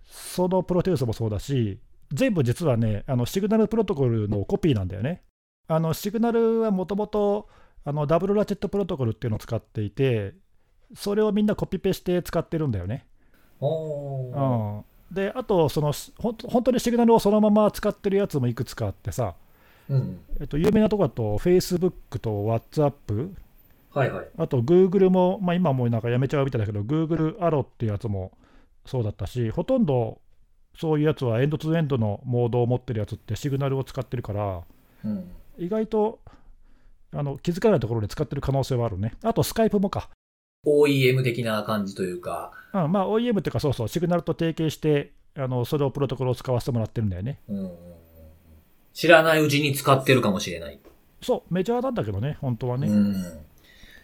[0.05, 1.79] そのプロテウスもそうだし、
[2.11, 5.23] 全部実はね、あのシグナルプロトコルのコピーなんだよね。
[5.67, 7.47] あのシグナルはもともと
[7.85, 10.33] ダブルラチェットプロトコルっていうのを使っていて、
[10.95, 13.05] それをみんなコピペして使ってるんだよね。
[13.61, 13.65] う
[15.13, 19.35] ん、であとそのほん本当にシグナルをそのまま使ってるやつもいくつかあってさ、
[19.89, 20.19] うん。
[20.39, 23.31] えっと、有名なとこだと Facebook と WhatsApp
[23.93, 24.27] はいはい。
[24.37, 28.31] あと Google も、まあ、今もうなんかやめちゃうみたいだけど Google アロっていうやつも
[28.85, 30.19] そうだったしほとんど
[30.75, 34.61] そういうやつはエンドツーエンドのモードを持ってるやつってシグナルを使ってるから
[35.05, 35.31] うん。
[35.57, 36.19] 意外と
[37.13, 39.13] あの気づかないところで使ってる可能性はあるね。
[39.23, 40.09] あとスカイプもか。
[40.65, 47.39] OEM 的な感じというか、うん、まあ OEM っていうかそうそうシグナルと提携してあのそれをプロトコルを使わせてもらってるんだよね。
[47.49, 47.71] うん。
[48.93, 50.79] 知らないうちに使ってるかもしれない。
[51.21, 53.13] そうメジャーなんだけどね本当はね、うん。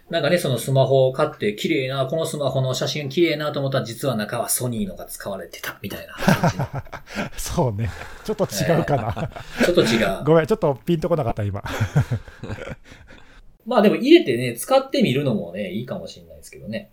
[0.10, 6.68] なんかね、そのスマホを買って綺麗な、このスマホの写真綺麗なと思ったら実は中はソニーのが使われてたみたいな感じの。
[7.38, 7.90] そうね、
[8.24, 9.32] ちょっと違うかな。
[9.64, 10.24] ちょっと違う。
[10.26, 11.64] ごめん、ちょっとピンとこなかった、今。
[13.68, 16.90] まあでも入れてね、使ってみるのもね、いいかもしれないですけどね。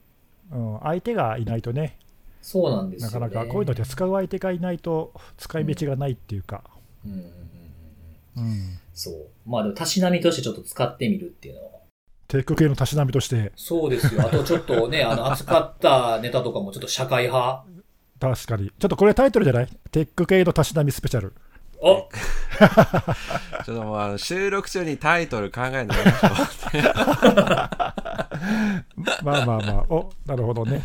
[0.52, 1.98] うん、相手がいないとね、
[2.42, 3.14] そうなんですよね。
[3.20, 6.62] なかなかこういうのって使う相手がいないと使い道がないっていうか。
[7.04, 7.24] うんうんうん
[8.36, 8.78] うんうん。
[8.92, 9.14] そう。
[9.46, 11.75] まあでも、たしなみとしてちょっと使ってみるっていうのは。
[12.28, 14.22] テック系のたしなみとして、そうですよ。
[14.22, 17.64] あとちょっとね、 あの、扱ったネタとかもちょっと社会派。
[18.20, 18.70] 確かに。
[18.78, 19.68] ちょっとこれタイトルじゃない？
[19.92, 21.34] テック系のたしなみスペシャル。
[21.78, 22.08] お
[23.64, 26.28] ちょっともうあの収録中にタイトル考えるのやめましょ
[26.78, 26.82] う
[29.24, 30.82] まあまあまあ、おなるほどね。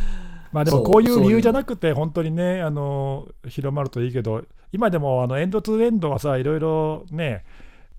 [0.51, 7.45] まあでもこういう理由じゃなくて、本当にね、あの広まるといいけど、今でもあのエンドツーエンドはさ、いろいろね、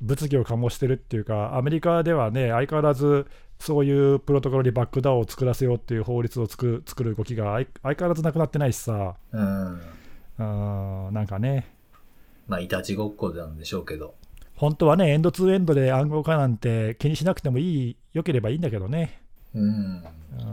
[0.03, 3.27] 物議を醸してるっていうか、アメリカではね、相変わらず
[3.59, 9.81] そういうプロトコルにバックダウンを作らせようっていう法律を作る作る動きが相相変わらずなくなってないしさ、うん。
[10.39, 11.73] なんかね、
[12.49, 14.15] まあ、いたちごっこなんでしょうけど。
[14.57, 19.21] 本当はね、エンドツーエンドで暗号化なんて気にしなくてもいい、良ければいいんだけどね。
[19.55, 19.63] うん。
[19.63, 20.05] うん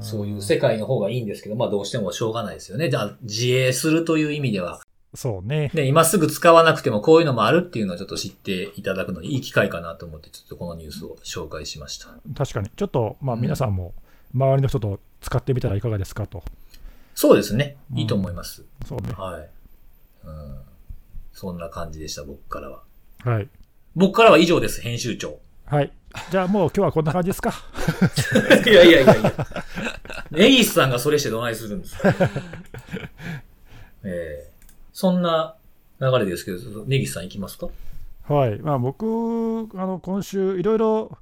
[0.02, 2.90] そういう世界の方がいいんですけど、まあどうしてもしょうがないですよね。
[2.90, 4.82] じゃあ、自衛するという意味では、
[5.16, 5.72] そうね。
[5.74, 12.08] ね、今すぐ使わなくてもこういうのもあるっていうのをちょっと知っていただくのにいい機会かなと思って、ちょっとこのニュースを紹介しました。
[12.38, 12.70] 確かに。
[12.76, 13.94] ちょっと、まあ、うん皆さんも
[14.36, 16.44] 周りの人と使ってみたらいかがですかと。
[17.16, 17.78] そうですね。
[17.92, 18.64] うんいいと思います。
[18.88, 19.14] そうね。
[19.18, 19.50] はい。
[20.26, 20.60] うん。
[21.34, 22.84] そんな感じでした、僕からは。
[23.24, 23.48] はい。
[23.96, 25.40] 僕からは以上です、編集長。
[25.66, 25.92] はい。
[26.32, 27.52] じゃあもう今日はこんな感じですか？
[28.66, 29.34] いやいやいやいや。
[30.32, 32.10] ネギスさんがそれしてどないするんですか？
[34.04, 34.49] ええ
[35.00, 35.56] そんな
[36.02, 37.70] 流れですけど、ネギスさん行きますか？
[38.28, 38.60] はい。
[38.60, 39.06] まあ僕、
[39.76, 41.18] あの、今週いろいろ、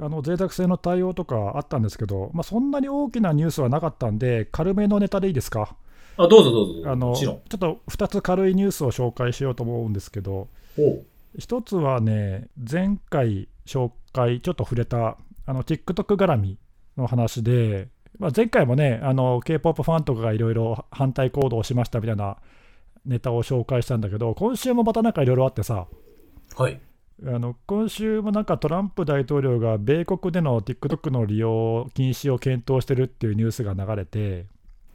[0.00, 5.76] あの、脆弱性の対応とかあったんですけど、まあそんなに大きなニュースはなかったんで、軽めのネタでいいですか？
[6.16, 6.90] あ、どうぞどうぞ。
[6.90, 7.32] あの、ちょ。
[7.32, 11.04] っと2つ軽いニュースを紹介しようと思うんですけど、おう
[11.38, 16.56] 一つはね、前回紹介、ちょっと触れた、あの TikTok 絡み
[16.96, 17.88] の話で、
[18.18, 22.38] まあ、前回もね、あの K-POP ファンとかがいろいろ反対行動をしましたみたいな
[23.08, 25.86] ネタを紹介したんだけど、今週もまたなんかいろいろあってさ、
[26.56, 26.80] はい。
[27.26, 34.46] あの今週もなんかトランプ大統領が米国での TikTok の利用禁止を検討してるっていうニュースが流れて、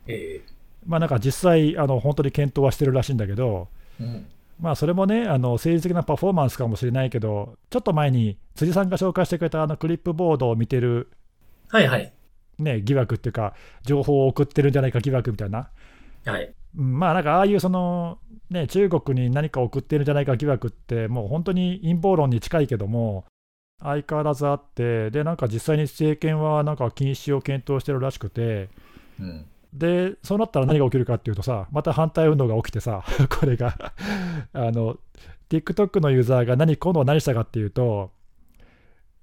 [0.07, 0.41] え
[0.85, 3.67] まあなんか実際、あの本当に検討はしてるらしいんだけど、
[3.99, 4.27] えうん。
[4.59, 11.09] まあそれもね、あの政治的なパフォーマンスかもしれないけど、ちょっと前に辻さんが紹介してくれたあのクリップボードを見てる、
[11.69, 12.13] はいはい。
[12.59, 15.69] ね、疑惑っていうか、情報を送ってるんじゃないか疑惑みたいな、
[16.25, 16.53] はい。
[16.77, 23.25] うんまあなんかああいうその、ね、中国に何か送ってるんじゃないか疑惑って、もう本当に陰謀論に近いけども、
[23.79, 28.69] 相変わらずあって、で、なんか実際に政権はなんか禁止を検討してるらしくて、
[29.19, 29.45] うん。
[29.73, 33.03] で、そうなったら何が起きるかっていうとさ、また反対運動が起きてさ、
[33.39, 33.93] これが
[34.53, 34.97] あの、
[35.49, 38.11] TikTok のユーザーが何、今度は何したかっていうと、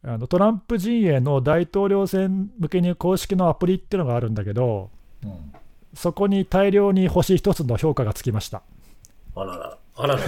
[0.03, 4.91] あのトランプ陣営の大統領選向けに公式のアプリっていうのがあるんだけど、
[5.23, 5.53] うん。
[5.95, 8.63] そこに大量に星1つの評価がつきました。
[9.35, 9.79] あらら。
[9.97, 10.21] あらら。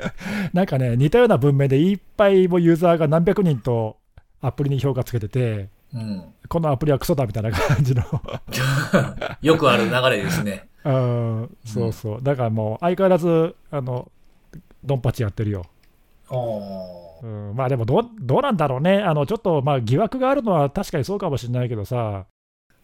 [0.52, 3.96] なんかね、似たような文面でいっぱいもうユーザーが何百人と
[4.40, 6.24] アプリに評価つけてて、うん。
[6.48, 8.02] このアプリはクソだみたいな感じの
[9.40, 10.68] よくある流れですね。
[10.84, 14.10] うん、そうそう、だからもう相変わらず、あの、
[14.84, 15.64] ドンパチやってるよ。
[17.22, 22.26] うん、まあでもどう、どうなんだろうね、あのちょっとまあ疑惑があるのは確かにそうかもしれないけどさ、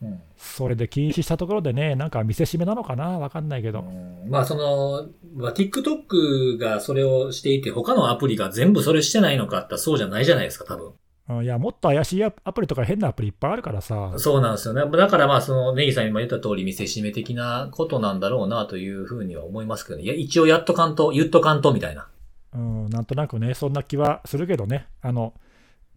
[0.03, 0.21] うん。
[0.37, 10.87] それで禁止したところでね、なんか見せしめなのかな、わかんないけど、うんまあその、まあ、TikTok がそれをしていて、他のアプリが全部それしてないのかってそうじゃないじゃないですか、多分。
[10.87, 14.85] うんいや、もっと怪しいアアプリとか変なアプリいっぱいあるからさ、そうなんですよね。
[14.91, 20.05] だからまあその、ネギさんに今言った通り見せしめ的なことなんだろうなというふうには思いますけどね。
[20.05, 22.09] いや、一応やっとかんと、言っとかんとみたいな。
[22.55, 25.33] うん、なんとなくね、そんな気はするけどね、あの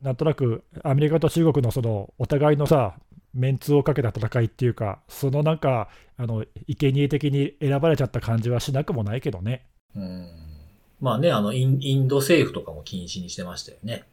[0.02, 2.96] なんとなくアメリカと中国のそのお互いのさ、
[3.36, 9.66] メンツをかけた戦いっていうか、そのなんか、あの生贄的に選ばれちゃった感じはしなくもないけどね。
[9.96, 10.30] うん。
[11.02, 14.04] まあね、あのイン、インド政府とかも禁止にしてましたよね。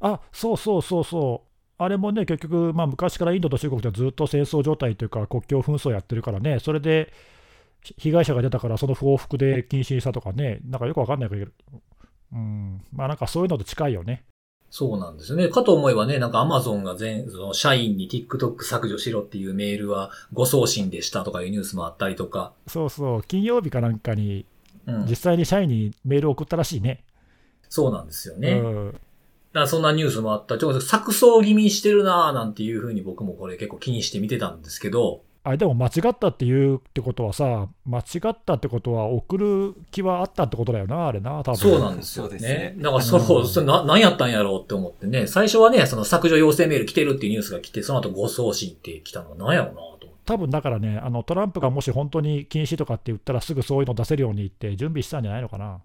[0.00, 1.48] あそうそうそうそう、
[1.82, 7.12] あれもね、結局、まあ、昔からインドと中国でずっと戦争状態というか、国境紛争やってるからね、それで
[7.82, 11.50] ひ被害者が出たから、その報復で禁止にしたとかね、なんかよくわかんないけど、
[12.32, 14.24] うん、まあなんかそういうのと近いよね。
[14.70, 15.48] そうなんですよね。
[15.48, 22.52] かと思えばね、なんか Amazon が全、その社員に TikTok 削除しろっていうメールは誤送信でしたとかいうニュースもあったりとか。
[22.66, 24.44] そうそう、金曜日かなんかに、
[24.86, 25.16] うん実。
[25.16, 27.02] 際に社員にメールを送ったらしいね。
[27.68, 28.60] そうなんですよね。
[28.60, 28.98] だうん、か
[29.60, 30.58] らそんなニュースもあった。
[30.58, 42.74] ちょっと錯綜気味してるなぁなんていうふうに僕もこれ結構気にして見てたんですけど、あれでも間違ったっていうってことはさ、間違ったってことは、送る気はあったってことだよな、あれな、多分そうなんですよそうですねね。
[42.76, 50.06] だからそう、うんそれな、何やったんやろうって思ってね、最初はね、その削除要請メール来てるっていうニュースが来て、その後誤送信って来たのは何やろうなと思って。
[50.26, 55.80] 多分だからね、あのトランプがもし本当に禁止とかって言ったら、すぐそういうの出せるようにって準備したんじゃないのかな。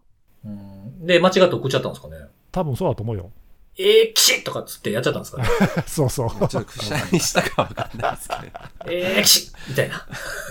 [0.46, 2.18] うんで、間違って送っちゃったんですかね。
[2.52, 3.32] 多分そうだと思うよ。
[3.78, 5.42] えー、キシッとかっつってやっちゃったんですか？
[5.42, 5.48] ね。
[5.88, 6.30] そうそう。
[6.48, 8.92] ちょっとくしゃみしたかわかんないですけど。
[8.92, 10.08] えー、キシッみたいな。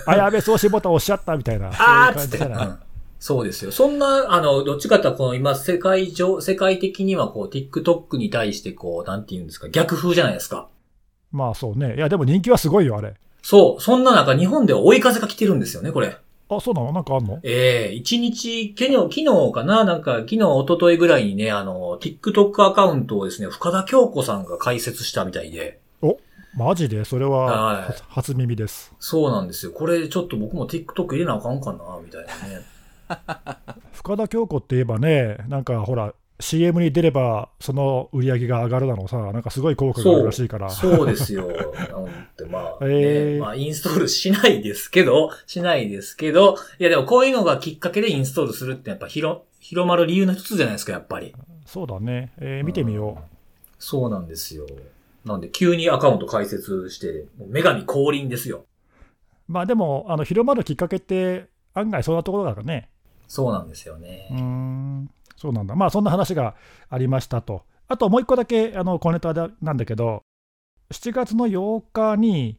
[0.07, 1.69] あ、やべえ、送信ボタン押しちゃったみたいな。
[1.69, 2.83] あーっつって。
[3.19, 3.71] そうですよ。
[3.71, 10.67] そんな、あの、どっちかっていうとこの今、世界上、世界的にはこう、TikTok に対してこう、なんて言うんですか、逆風じゃないですか。
[11.31, 11.95] まあそうね。
[11.95, 13.13] いや、でも人気はすごいよ、あれ。
[13.41, 13.81] そう。
[13.81, 16.17] そんな中、日本では追い風が来てるんですよね、これ。
[16.57, 16.91] あ、そうなの？
[16.91, 17.39] なんかあんの？
[17.43, 19.83] ええ一日、昨日、昨日かな？
[19.83, 25.79] なんか、昨日、一昨日ぐらいにね、あの、TikTok アカウントをですね、深田京子さんが開設したみたいで。
[26.55, 27.03] マジで？
[27.03, 28.93] それははい初初耳です。
[28.99, 29.71] そうなんですよ。
[29.71, 31.79] これ、ちょっと僕も TikTok 入れなあかんかな？
[32.03, 32.63] みたいなね。
[33.93, 40.69] 深田恭子って言えばね、なんかほら、CM に出れば、その売り上げが上がるだのさ、なんかすごい効果があるらしいから。
[40.69, 41.47] そうですよ。
[41.47, 51.33] なんてまあ、ねえーまあ、インストールしないですけど、しないですけど、いやでもこういうのがきっかけでインストールするってやっぱ広、広まる理由の一つじゃないですか、やっぱり。
[51.65, 53.19] そうだね、えー見てみよ
[53.79, 54.65] そうなんですよ。
[55.23, 58.65] なんで急にアカウント開設して、女神降臨ですよ。
[59.47, 59.51] う。
[59.51, 62.89] まあでも、あの広まるきっかけって、案外そんなところだからね。
[63.27, 64.27] そうなんですよね。
[64.31, 65.09] うーん、
[65.43, 65.75] そうなんだ。
[65.75, 66.55] まあそんな話が
[66.89, 67.63] ありましたと。
[67.89, 70.23] あともう一個だけ、あの小ネタだなんだけど、
[70.93, 72.57] 7月の8日に、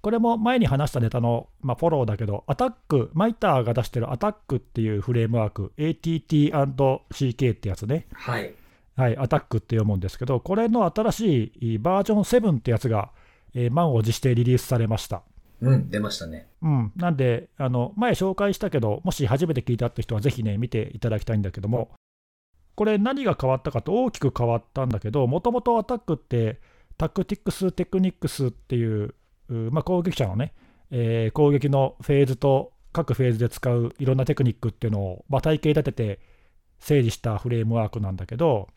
[0.00, 8.06] これも前に話したネタの、まあ、フォローだけど、アタック、マイターが出してるアタックっていうフレームワーク、ATT&CK ってやつね。
[8.12, 8.54] はい。
[8.94, 13.10] はい、アタックって読むんですけど、これの新しいバージョン7ってやつが、
[13.54, 15.22] えー満を持してリリースされました。
[15.60, 16.46] うん、出ましたね。
[16.62, 21.90] うん、なんであの、前紹介したけど、もし初めて聞いたって人はぜひね、見ていただきたいんだけども、
[22.74, 26.60] これ、何が変わったかと大きく変わったんだけど、もともとアタックって、
[26.96, 29.14] タクティクス・テクニックスっていう、
[29.48, 30.54] まあ、攻撃者のね、
[30.90, 36.20] えー攻撃のフェーズと各フェーズで使ういろんなテクニックっていうのを、まあ、体系立てて
[36.80, 38.68] 整理したフレームワークなんだけど、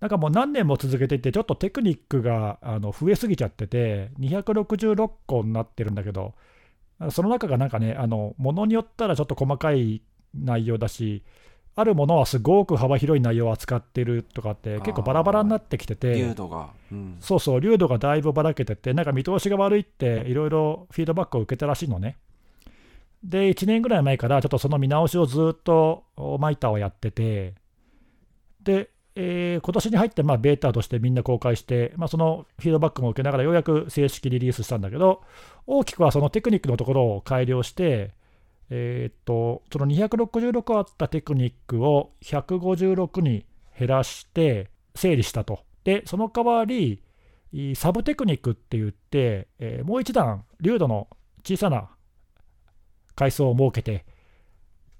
[0.00, 6.34] なんかもう何年も続けていて、ちょっとテクニックがあの増えすぎちゃってて、266個になってるんだけど、
[7.10, 10.02] その中がなんかね、あのものによったらちょっと細かい
[10.34, 11.22] 内容だし、
[11.80, 22.18] あるものはすごく幅広い内容を扱ってるとかって、結構バラバラになってきてて、流度が、うん、そうそう、流度がだいぶばらけてて、なんか見通しが悪いって、いろいろフィードバックを受けたらしいのね。
[23.24, 27.54] で、1年ぐらい前から、ちょっとその見直しをずっとおマイターをやってて、
[28.62, 35.22] で、えー今年に入ってまあベータとしてみんな公開して、まあ、そのフィードバックも受けながら、ようやく正式リリースしたんだけど、
[35.66, 38.12] 大きくはそのテクニックのところを改良して、
[38.70, 43.44] えーっとその266あったテクニックを156に
[43.78, 45.60] 減らして整理したと。
[45.84, 47.02] で、その代わり、
[47.74, 51.08] サブテクニックって言って、えーもう一段、流度の
[51.44, 51.90] 小さな
[53.14, 54.04] 階層を設けて、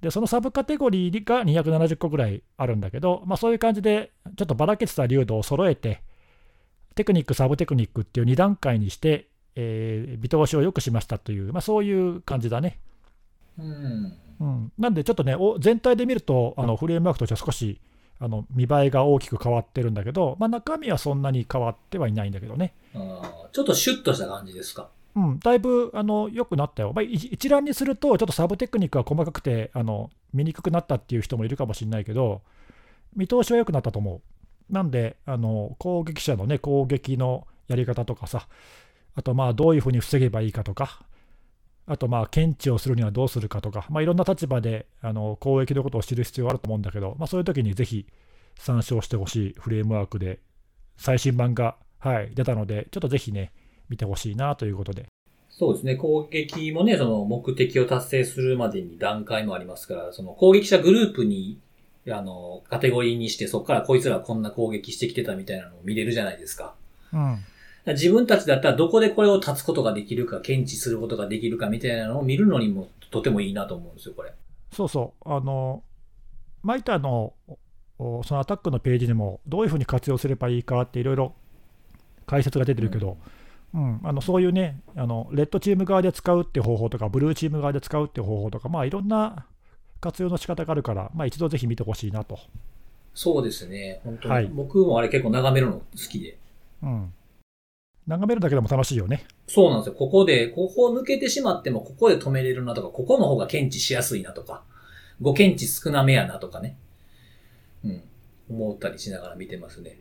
[0.00, 6.02] でそのサブカテゴリーが270個ぐらいあるんだけど、まあ、そういう感じで、ちょっとばらけてた流度を揃えて、
[6.94, 12.80] テクニック、サブテクニックっていう2段階にして、えー見通しを良くしましたという、まあ、そういう感じだね。
[13.60, 14.12] うん。
[14.40, 17.78] うん、なんでちょっとね、お全体で見ると、あのフレームワークとしては少し
[18.18, 22.74] あの見栄えが大きく変わってるんだけど、まあ、中身はそんなに変わってはいないんだけどね。
[22.94, 24.88] あーちょっとシュッとした感じですか？
[25.16, 32.42] うん、だいぶあの良くなったよ、まあ、い一覧にすると、ちょっとサブテクニックが細かくてあの見にくくなったっていう人もいるかもしれないけど、
[33.16, 34.72] 見通しは良くなったと思う。
[34.72, 38.46] なんで、あの攻撃者の、ね、攻撃のやり方とかさ、
[39.16, 41.02] あとまあどういうふうに防げばいいかとか、
[41.90, 48.06] あとまあ検知をするにはどうするかとか、まあ、いろんな立場であの攻撃のことを知る必要があると思うんだけど、まあ、そういう時にぜひ
[48.60, 50.38] 参照してほしいフレームワークで、
[50.96, 53.52] 最新版が、はい、出たので、ちょっとぜひね、
[53.88, 55.06] 見てほしいなということで。
[55.48, 55.96] そうですね。
[55.96, 61.58] 攻撃もね、その目的を達成するまでに段階もありますから、その攻撃者グループに、
[62.08, 66.74] あの、カテゴリーにして、そこからこいつらこんな攻撃してきてたみたいなのを見れるじゃないですか。
[67.12, 67.38] うん
[67.86, 74.32] 自分たちだったらどこでこれを立つことができるか、検知することができるかみたいなのを見るのにもとてもいいなと思うんですよ、これ。
[74.72, 75.82] そうそう、あの、
[76.62, 77.32] マイターの
[77.98, 81.34] おそのアタックのページにも、どういうふうに活用すればいいかっていろいろ
[82.26, 83.16] 解説が出てるけど、
[83.72, 89.46] うんあのそういうねあの、レッドチーム側で使うって方法とか、ブルーチーム側で使うって方法とか、まあ、いろんな
[90.00, 92.38] 活用の仕方があるから、まあ、一度ぜひ見てほしいなと。
[93.14, 94.00] そうですね。
[94.04, 94.34] 本当に。
[94.34, 96.38] はい僕もあれ結構眺めるの好きで。
[96.82, 97.12] うん、
[98.10, 99.24] 眺めるだけでも楽しいよね。
[99.46, 99.94] そうなんですよ。
[99.94, 104.64] ここで、ここを抜けてしまっても、ここで止めれるなとか、ここの方が検知しやすいなとか、
[105.20, 106.76] ご検知少なめやなとかね。
[107.84, 108.02] うん。
[108.50, 110.00] 思ったりしながら見てますね。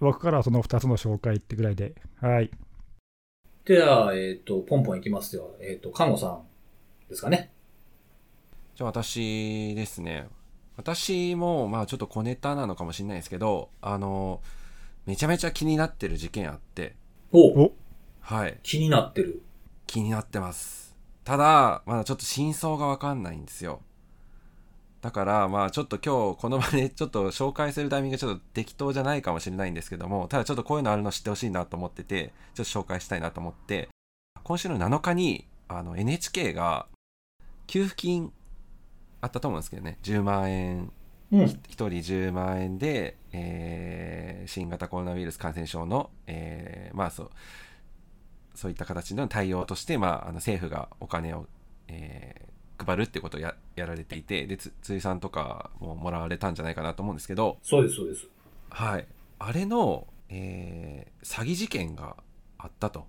[0.00, 1.94] 僕からはその2つの紹介ってぐらいで。
[2.20, 2.50] はい。
[3.64, 5.56] では、えっ、と、ポンポンいきますよ。
[5.60, 6.42] えっ、と、看護さん
[7.08, 7.50] ですかね。
[8.78, 10.28] じゃあ私ですね
[10.76, 14.40] 私もまあちょっと小ネタなのかもしれないですけどあの
[15.04, 16.94] めちゃめちゃ気になってる事件あって
[17.32, 17.64] お。
[17.64, 17.74] お。
[18.20, 18.58] はい。
[18.62, 19.42] 気になってる。
[19.86, 20.96] 気になってます。
[21.24, 23.82] ただまだちょっと真相がわかんないんですよ。
[25.02, 33.88] だからまあちょっと今日この場で ちょっと紹介するタイミングがちょっと適当じゃないかもしれないんですけどもただちょっとこういうのあるの知ってほしいなと思っててちょっと紹介したいなと思って
[34.42, 36.86] 今週の7日にあの NHK が
[37.66, 38.32] 給付金
[39.20, 39.98] あったと思うんですけどね。
[40.02, 40.92] 10万円
[41.32, 41.40] うん。
[41.42, 47.30] 1人10万円で、えー新型コロナウイルス感染症の、えーまあそう
[48.54, 51.46] そういった形の対応として、まあ、あの政府がお金を、
[51.88, 52.48] えー
[52.86, 58.28] 配るってことをややられていてでつ辻さんとかももらわれたんじゃないかなと思うんですけどそうです、そうです。
[58.70, 59.06] はい
[59.40, 62.16] あれの、えー詐欺事件が
[62.56, 63.08] あったと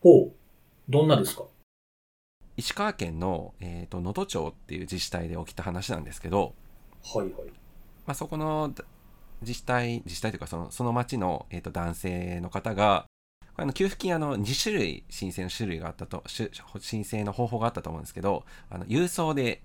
[0.00, 0.32] ほう。
[0.88, 1.42] どんなですか？
[2.56, 6.54] 石川県のえーと能登町っていう自治体で起きた話なんですけど、
[7.04, 7.30] はいはい。
[8.06, 8.72] まあ、そこの
[9.42, 13.06] 自治体自治体というかそのその町の、えー、と男性の方が
[13.56, 19.62] あの給付金あの2種類申請の種類があったと申請の方法があったと思うんですけどあの郵送で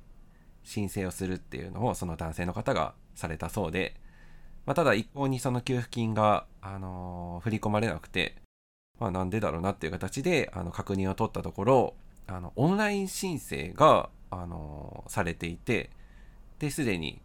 [0.64, 3.96] 申請をするっていうのをその男性の方がされたそうで、
[4.66, 8.36] まあ、ただ一向にその給付金が、あのー振り込まれなくて、
[9.00, 11.94] まあ、なんでだろうなっていう形であの確認を取ったところ
[12.28, 15.92] あのオンライン申請が、あのーされていて
[16.60, 17.22] ですでに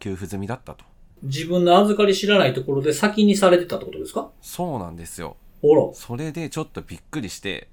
[0.00, 0.84] 給付済みだったと。
[1.22, 4.30] 自分の預かり知らないところで先にされてたってことですか？
[4.40, 5.36] そうなんですよ。
[5.62, 5.94] ほら。
[5.94, 7.68] それでちょっとびっくりして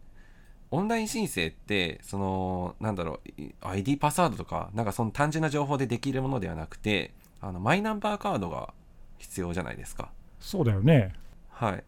[0.70, 8.74] オンライン申請ってそのなんだろうい ID パスワードとかなんかその単純な情報でできるものではなくてあのマイナンバーカードが
[9.18, 10.12] 必要じゃないですか。
[10.40, 11.14] そうだよね。
[11.50, 11.84] はい。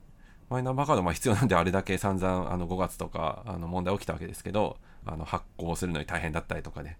[0.50, 6.96] マイナンバーカードまあ必要なんであれだけ散々あの5月とかあの問題起きたわけですけどあの発行するのに大変だったりとかで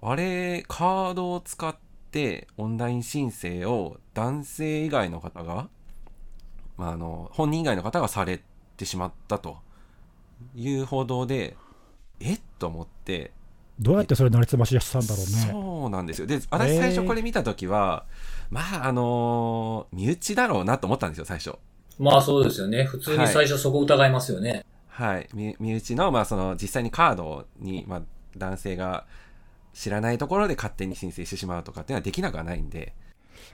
[0.00, 1.76] あれカードを使っ
[2.10, 5.68] てオンライン申請を男性以外の方が、
[6.76, 8.40] まあ、あの本人以外の方がされ
[8.76, 9.58] てしまったと
[10.54, 11.56] いう報道で
[12.20, 13.32] えっと思って
[13.80, 15.52] どうやってそれなりすまししたんだろうね。
[15.52, 18.06] そうなんですよで私最初これ見た時は、
[18.50, 21.54] まああの身内だろうなと思ったんですよ最初
[21.98, 22.84] まあそうですよね。
[22.84, 24.64] 普通に最初そこ疑いますよね。
[24.86, 28.02] はい、身身内の,、まあその実際にカードに、まあ、
[28.36, 29.06] 男性が
[29.74, 32.94] 知らないところで勝手に申請してしまうとかっていうのはできなくはないんで。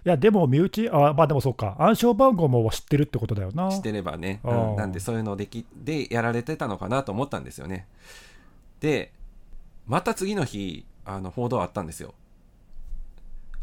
[0.06, 3.70] いや、でも身内、あまあでもそうか、暗証番号も知ってるってことだよな。
[3.70, 4.76] してればね、うん。
[4.76, 7.86] なんでそういうのできでやられてたのかなと思ったんですよね。
[8.80, 9.12] で
[9.86, 12.14] また次の日あの報道あったんですよ。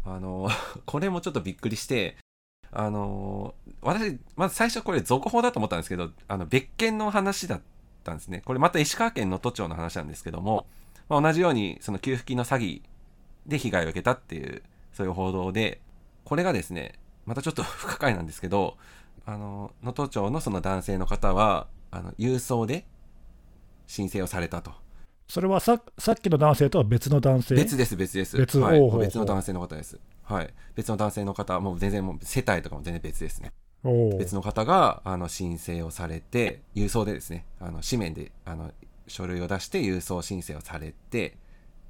[0.04, 0.48] あの
[0.84, 2.16] これもちょっとびっくりして
[2.72, 7.60] あの私まず最初これ続報だと思ったんですけどあの別件の話だっ
[8.02, 8.42] たんですね。
[8.44, 10.66] これまた石川県能登町の話なんですけども、
[11.12, 12.82] まあ、同じようにその給付金の詐欺
[13.46, 14.62] で被害を受けたっていう
[14.94, 15.82] そういう報道で
[16.24, 16.94] これがですね
[17.26, 18.78] またちょっと不可解なんですけど
[19.26, 22.86] あの能登町のその男性の方はあの郵送で
[23.86, 24.72] 申請をされたと。
[25.28, 27.54] それはささっきの男性とは別の男性？
[27.56, 28.38] 別です別です。
[28.38, 28.80] 別はい。
[28.98, 30.00] 別の男性の方です。
[30.22, 30.54] はい。
[30.74, 33.52] 別の男性の方もう全然もう世帯とかも全然別ですね。
[34.18, 38.72] 別の方があの申請をされて郵送でですねあの紙面であの
[39.12, 41.36] 書類を出して郵送申請をされて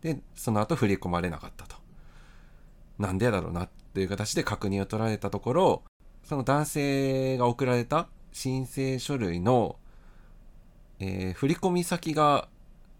[0.02, 1.76] でその後振り込まれなかったと。
[2.98, 5.82] なんでだろうなっていう形で確認を取られたところ
[6.24, 9.76] その男性が送られた申請書類の、
[11.00, 12.48] えー振り込み先が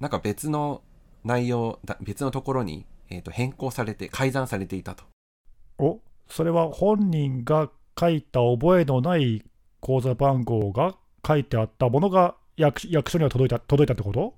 [0.01, 0.83] なんか別の
[1.25, 5.05] 内容だ別のところに、えーと変更されて改ざんされていたと。
[5.79, 9.45] おそれは本人が書いた覚えのない
[9.81, 10.95] 口座番号が
[11.27, 14.35] 書いてあったものが役役所には届いた届いたってこと？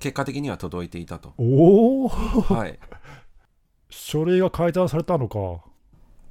[0.00, 1.34] 結果的には届いていたと。
[1.38, 2.78] おおはい。
[3.90, 5.64] 書類が改ざんされたのか。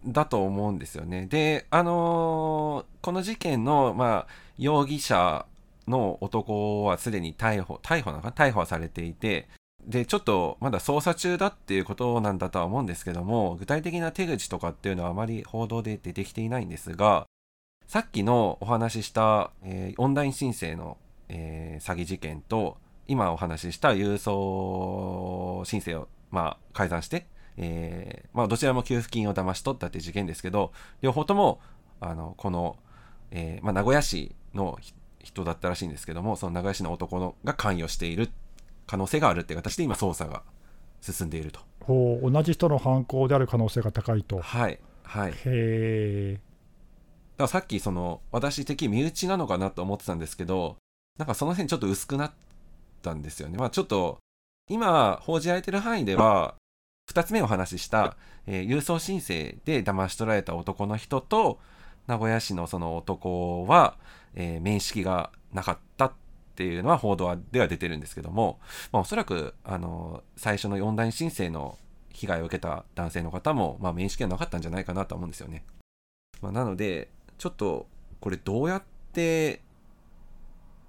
[0.06, 1.28] だと思うんですよね。
[1.28, 5.46] で、あのーこの事件の、まあ、容疑者
[5.88, 8.34] の男はすでに逮捕、逮捕なのかな？
[8.34, 9.48] 逮捕はされていて、
[9.86, 17.26] で、ちょっとまだ捜査中だっていうことなんだとは思うんですけども、具体的な手口とかっていうのはあまり報道で出てきていないんですが、
[17.94, 20.98] さっきのお話しした、えーオンライン申請の、
[21.30, 22.78] えー詐欺事件と、
[23.08, 30.72] 今お話しした郵送申請を、まあ、改ざんして、えーまあ、どちらも給付金を騙し取ったっていう事件ですけど
[31.04, 31.60] 両方とも
[32.02, 32.78] あのこの、
[33.30, 38.32] えーまあ、名古屋市のひ人だったらしいんですけどもその名古屋市の男のが関与している
[38.88, 40.42] 可能性があるっていう形で今捜査が
[41.00, 41.60] 進んでいると。
[41.88, 44.40] 同じ人の犯行である可能性が高いと。
[44.40, 46.53] はいはい
[47.38, 47.44] だか。
[47.44, 50.78] らさっきその私的身内なのかなと思ってたんですけど
[51.18, 52.32] なんかその辺ちょっと薄くなっ
[53.02, 54.20] たんですよねまあちょっと
[54.70, 56.56] 今報じられてる範囲では
[57.12, 58.16] 2つ目お話しした、
[58.48, 61.60] えー郵送申請で騙し取られた男の人と
[62.08, 63.98] 名古屋市のその男は、
[64.36, 66.14] えー面識がなかったっ
[66.56, 68.60] ていうのは報道では出てるんですけども、
[68.92, 71.78] まあ、おそらくあの最初のオンライン申請の
[72.12, 75.66] 被害を受けた男性の方も、まあ、面識がなかったんじゃないかなと思うんですよね。
[76.42, 77.88] まあ、なのでちょっと
[78.20, 79.62] これどうやって、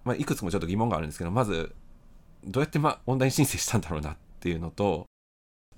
[0.04, 1.74] まあ、いくつもちょっと疑問があるんですけどまず
[2.44, 5.06] どうやって、ま、オンライン申請したんだろうなっていうのと、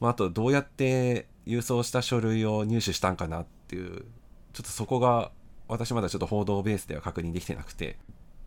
[0.00, 4.04] まあ、あとどうやって郵送した書類を入手したんかなっていう
[4.52, 5.30] ちょっとそこが
[5.68, 7.96] 私まだちょっと報道ベースでは確認できてなくて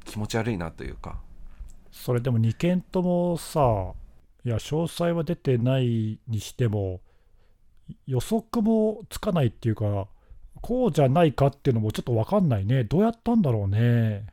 [0.06, 1.20] 気持ち悪いなというか。
[1.92, 3.94] それでも2件ともさ、
[4.46, 7.02] いや、詳細は出てないにしても、
[8.06, 10.08] 予測もつかないっていうか、
[10.62, 12.84] こうじゃないかっていうのもちょっと分かんないね。
[12.84, 14.26] どうやったんだろうね。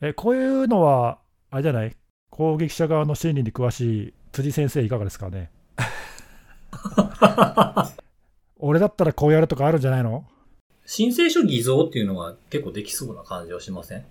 [0.00, 1.18] え、こういうのは、
[1.50, 1.96] あれじゃない？
[2.30, 5.50] 攻撃者側の心理に詳しい辻先生、いかがですかね？
[8.58, 10.24] 俺だったらこうやるとかあるんじゃないの？
[10.84, 14.04] 申請書偽造っていうのは結構できそうな感じはしません？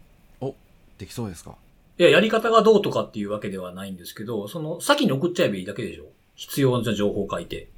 [0.97, 1.55] できそうですか？
[1.97, 6.05] いや、やり方がどうとかっていうわけではないんですけど、その、先に送っちゃえばいいだけでしょ？
[6.36, 7.69] 必要な情報を書いて。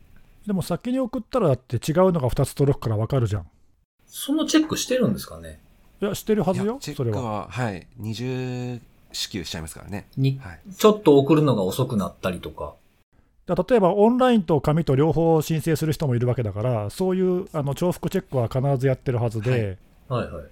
[0.48, 3.48] でも先に送ったらだって違うのが2つ届くから分かるじゃん。
[4.06, 5.60] そのチェックしてるんですかね
[6.02, 7.22] いや、してるはいずよ、チェックそれは。
[7.22, 8.80] は、はい、二重
[9.12, 10.08] 支給しちゃいますからね。
[10.16, 10.62] に、はい。
[10.74, 12.76] ちょっと送るのが遅くなったりとか。
[13.48, 19.78] 例えばオンラインと紙と両方申請する人もいるわけだから、そういうあの重複チェックは必ずやってるはずで、
[20.08, 20.46] はいはいはい。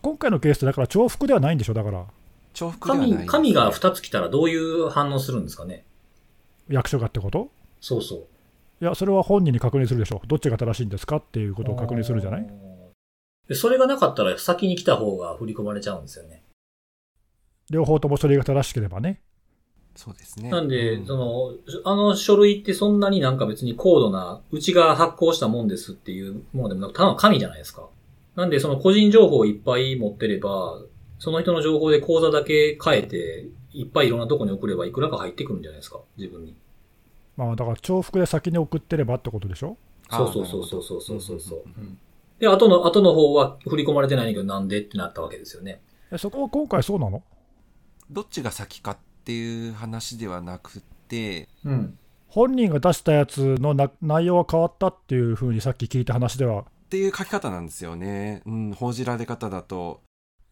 [0.00, 2.06] 今回のケースってだから重複ではないんでしょ、だから、
[2.54, 5.84] 重複ではない紙、紙が2つ来たらどういう反応するんですかね
[6.68, 7.50] 役所がってこと？
[7.80, 8.24] そうそう。
[8.80, 12.46] いや、それは本人に確認するでしょ、どっちが正しいんですかっていうことを確認するじゃない？
[13.48, 16.42] でそれがなかったら先に来た方が振り込まれちゃうんですよね。
[17.68, 19.20] 両方ともそれが正しければね。
[19.96, 20.50] そうですね。
[20.50, 21.52] なんで、うんその、
[21.84, 27.88] あの書類ってそんなになんか別に高度な、うちが発行したもんですっていうものでもなく、ただの紙じゃないですか。
[28.36, 30.80] なんで、その個人情報をいっぱい持ってれば、
[31.18, 36.56] その人の情報で口座だけ変えて、いっぱいいろんなとこに送ればいくらか入ってくるんじゃないですか、自分に。
[37.46, 39.78] まあ、だから重複で先に送ってればってことでしょ？
[40.10, 41.40] あそうそうそうそうそうそうそう。
[41.40, 41.98] そううん。
[42.38, 44.28] で、後の、後の方は振り込まれてないん。
[44.28, 44.68] だけど、なん。
[44.68, 45.80] でってなったわけですよね。
[46.10, 47.22] えそこは今回そうなの
[48.10, 51.98] どっちが先かっていう話ではなくて、うん。
[52.28, 57.66] 本人が出したやつのな内容が変わったっていうふうにさっき聞いた話では、っていう書き方なん。
[57.66, 58.42] ですよね。
[58.44, 60.02] うん、報じられ方だと。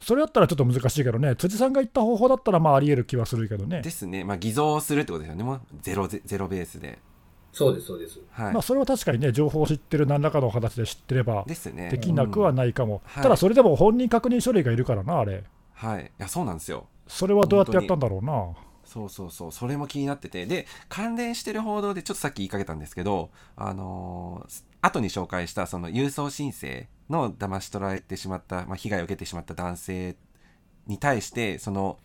[0.01, 3.83] それだったらちょっと難しいけどね、辻さんが言った方法だったらまああり得る気はするけどね。
[3.83, 4.25] ですね。
[4.25, 5.45] まあ、偽造するってことですよね。
[5.45, 6.99] もうゼロゼ、ゼロベースで。
[7.53, 8.21] そうです、そうです。
[8.31, 8.53] はい。
[8.53, 11.89] まあ、それは確かにね、情報を知ってる何らかの形で知ってればですね。
[11.91, 16.05] できなくはないかも、はいただそれでも本人確認書類がいるからな、あれ、はい。
[16.05, 16.87] いや、そうなんですよ。
[17.09, 18.53] それはどうやってやったんだろうな、
[18.85, 19.53] そうそうそう。
[19.53, 20.47] それも気になってて。
[20.47, 30.17] で、関連してる報道でちょっとさっき言いかけたんですけど、あのー後に紹介したその郵送申請の騙し取られてしまった、まあ、被害を受けてしまった男性
[30.87, 31.99] に対して、その、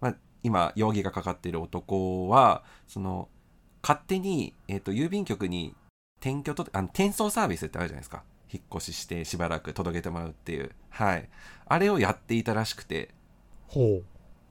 [0.00, 3.28] まあ、今、容疑がかかっている男は、その、
[3.82, 5.74] 勝手に、えっ、と、郵便局に
[6.20, 8.22] 転居と、あの、転送サービスってあるじゃないですか。
[8.52, 10.72] 引っ越ししてしばらく届けてもらうっていう。
[10.90, 11.28] はい。
[11.66, 13.10] あれをやっていたらしくて、
[13.68, 14.04] ほう、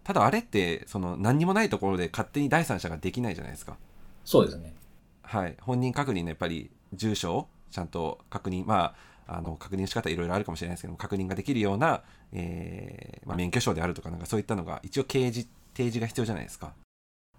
[0.03, 3.77] ただあれってその何にもないところで勝手に第三者ができないじゃないですか。
[4.23, 4.73] そうですね。
[5.21, 8.95] はい、本人確認のやっぱり住所をちゃんと確認まあ
[9.31, 12.01] あの確認の仕方いろいろあるかもしれないですけど確認ができるような、
[12.33, 16.73] えーまあ、免許証であるとかなんかそういったのが一応掲示提示が必要じゃないですか。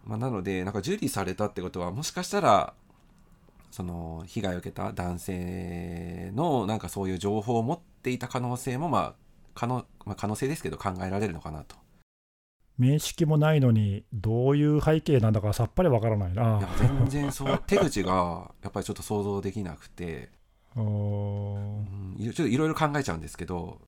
[0.05, 2.72] まあ、なのでなんか受理されたってことはもしかしたら
[3.70, 9.14] その被害を受けた男性のなんかそういう情報を持っていた可能性もまあ
[9.55, 11.76] 可能,、まあ、可能性ですけど考えられるのかなと。
[12.78, 16.68] 面識もないのに、どういう背景なんだかさっぱりわからないいなや。
[16.78, 20.30] 全然そう手口がやっぱりちょっと想像できなくて、
[20.74, 21.84] ちょ
[22.30, 23.78] っといろいろ考えちゃうんですけど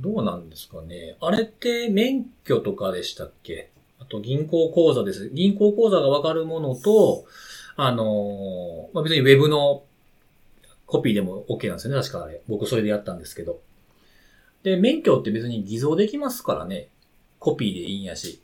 [0.00, 1.16] どうなんですかね。
[1.20, 3.70] あれって免許とかでしたっけ？
[4.00, 5.30] あと銀行口座です。
[5.32, 7.24] 銀行口座がわかるものと、
[7.76, 9.84] あのーまあ、別にウェブの
[10.86, 12.00] コピーでも OK なんですよね。
[12.00, 12.40] 確かあれ。
[12.48, 13.60] 僕それでやったんですけど。
[14.64, 16.88] で、免許って別に偽造できますからね。
[17.38, 18.40] コピーでいいんやし。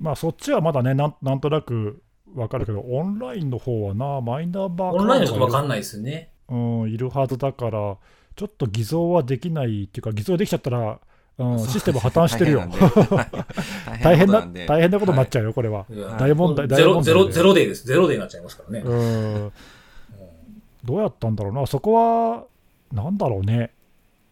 [0.00, 2.02] まあそっちはまだねなん、なんとなく
[2.34, 6.28] わかるけど、オンラインの方はな、マイナンバーオンラインの人わかんんないですね。
[6.52, 7.96] うん、いるはずだから、
[8.36, 11.00] ちょっと偽造はできないっていうか、偽造できちゃったら、
[11.38, 12.62] うん、システム破綻してるよ。
[14.04, 15.86] 大変な、大変なことになっちゃうよ、これは。
[16.18, 17.86] 大問題、大ゼロ、問題でゼロ、ゼロデーです。
[17.86, 18.82] ゼロデーになっちゃいますからね。
[18.84, 19.52] うん、
[20.84, 22.44] どうやったんだろうな、そこは、
[22.92, 23.70] なんだろうね。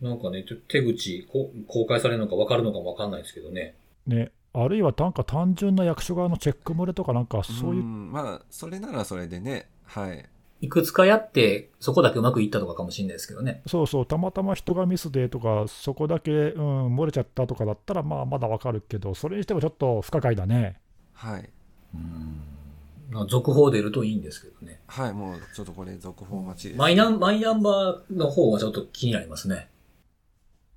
[0.02, 3.74] なんかね、ちょ手口こ公開されるのか分かるのかも分かんないですけどね。
[4.06, 10.26] ね、あるいはなんか単純な役所側のチェック漏れとか、なんかそういう、んまあそれならそれでねはい
[10.60, 13.62] いくつかやって、そこだけうまくいったとかかもしれないですけどね。
[13.66, 20.78] そうそう、たまたま人がミスでとか、そこだけ、うん、漏れちゃったとかだったら、まあ、まだわかるけど、それにしてもちょっと不可解だね。
[21.14, 21.48] はい
[21.94, 23.28] うん。
[23.28, 24.80] 続報出るといいんですけどね。
[24.86, 29.68] はいもうちょっとこれ続報待ちですマイナン、マイナンバーの方はちょっと気になりますね。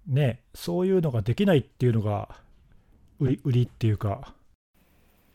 [0.08, 2.36] ね、そういうのができないっていうのが
[3.20, 4.34] 売り、売りっていうか、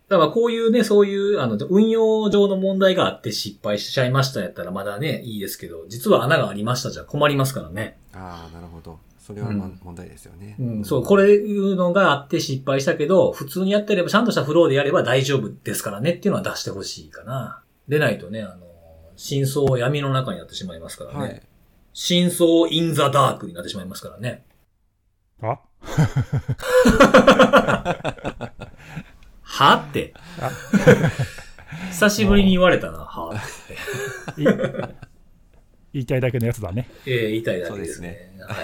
[0.09, 7.99] だからこういうね、そういう、あの、運用上の問題があって失敗しちゃいましたやったらまだね、いいですけど、実は穴がありましたじゃ困りますからね。
[8.15, 8.99] ああ、なるほど。
[9.19, 10.57] それは、まうん問題ですよね。
[10.59, 17.63] うん、そう、これいうのがあって失敗したけど、普通にやってれば、ちゃんとしたフローでやれば大丈夫ですからねっていうのは出してほしいかな。
[17.87, 18.67] でないとね、あの、
[19.17, 21.19] 真相は闇の中になってしまいますからね。
[21.19, 21.43] はい。
[21.93, 24.47] 真相インザダークになってしまいますからね。
[25.43, 25.59] あ？
[29.59, 30.15] はって。
[30.41, 30.51] あ
[31.91, 34.43] 久しぶりに言われたな、はって。
[34.43, 34.45] い
[35.93, 36.89] 言いたいだけのやつだね。
[37.07, 38.33] ええ言いたいだけですね。
[38.39, 38.57] そうはい。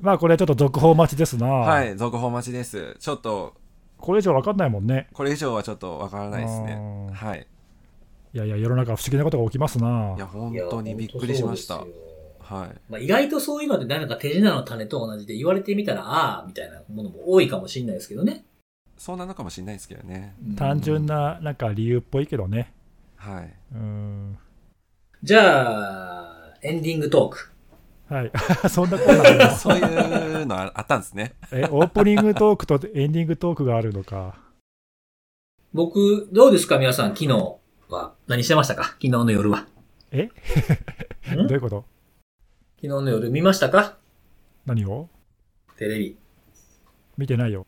[0.00, 1.46] まあこれちょっと続報待ちですな。
[1.46, 2.96] はい、続報待ちです。
[2.98, 3.54] ちょっと、
[3.98, 5.08] これ以上わかんないもんね。
[5.12, 6.78] これ以上はちょっとわからないですね。
[7.12, 7.46] はい。
[8.32, 11.84] いやいや、世の中不思議なことが起きますないや、本当にびっくりしました
[12.40, 12.80] はい。
[12.88, 18.46] まあ、意外とそういうのってなんか手品の種と同じで言われてみたら、ああ、みたいなものも多いかもしれないですけどね。
[19.02, 20.32] そうなのかもしれないですけどね。
[20.54, 22.72] 単純ななんか理由っぽいけどね。
[23.16, 23.52] はい。
[23.74, 24.38] うーん。
[25.24, 27.50] じゃあ、エンディングトーク。
[28.14, 28.30] はい。
[28.70, 31.34] そんなコーナーあそういうのああったんですね。
[31.50, 34.36] え、オープニングトークとエンディングトークがあるのか。
[35.72, 37.56] 僕、どうですか皆さん、昨日
[37.88, 38.14] は。
[38.28, 38.84] 何してましたか？
[38.84, 39.66] 昨日の夜は。
[40.12, 40.26] え？
[40.26, 40.28] ん？
[41.38, 41.84] どういうこと？
[42.76, 43.96] 昨日の夜見ましたか？
[44.64, 45.08] 何を？
[45.76, 46.16] テレビ。
[47.18, 47.66] 見てないよ。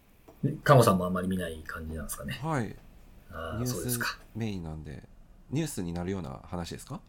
[0.62, 2.38] カモさんもあんまり見ない感じなんですかね。
[2.42, 2.74] はい。
[3.30, 4.18] ああ、ニュースそうですか。
[4.36, 5.02] メインなんで、
[5.50, 7.00] ニュースになるような話ですか？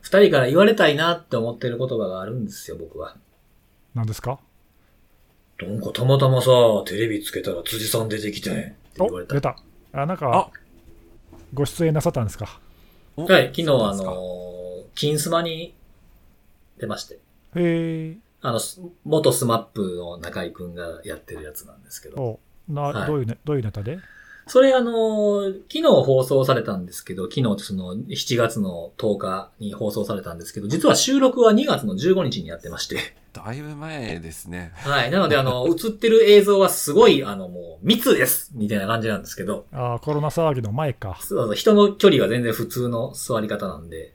[0.00, 3.16] 二人から言われたいなって思ってる言葉があるんですよ、僕は。
[3.94, 4.40] 何ですか？
[5.60, 6.50] なんかたまたまさ、
[6.86, 9.40] テレビつけたら辻さん出てきてって言われたお出。
[9.40, 9.56] た。
[9.92, 10.50] あ、なんか、
[11.54, 12.60] ご出演なさったんですか？
[13.16, 15.74] おはい、昨日あのー、金スマに
[16.78, 17.14] 出まして。
[17.14, 17.18] へ
[17.56, 18.16] え。
[18.40, 22.40] あの、す元スマップの中井くんがやってるやつなんですけど。
[22.68, 23.98] おな、はいどういうね、どういうネタで？
[24.46, 32.96] それあのー、昨日放送されたんですけど、昨日その7月の10日に放送されたんですけど、実は収録は2月の15日にやってまして。
[33.32, 34.72] だいぶ前ですね。
[34.74, 35.10] はい。
[35.10, 41.16] なのであの、映ってる映像はすごい、あのもう、密ですみたいな感じなんですけど、あコロナ騒ぎの前か。
[41.20, 44.12] そうそう人の距離が全然普通の座り方なんで、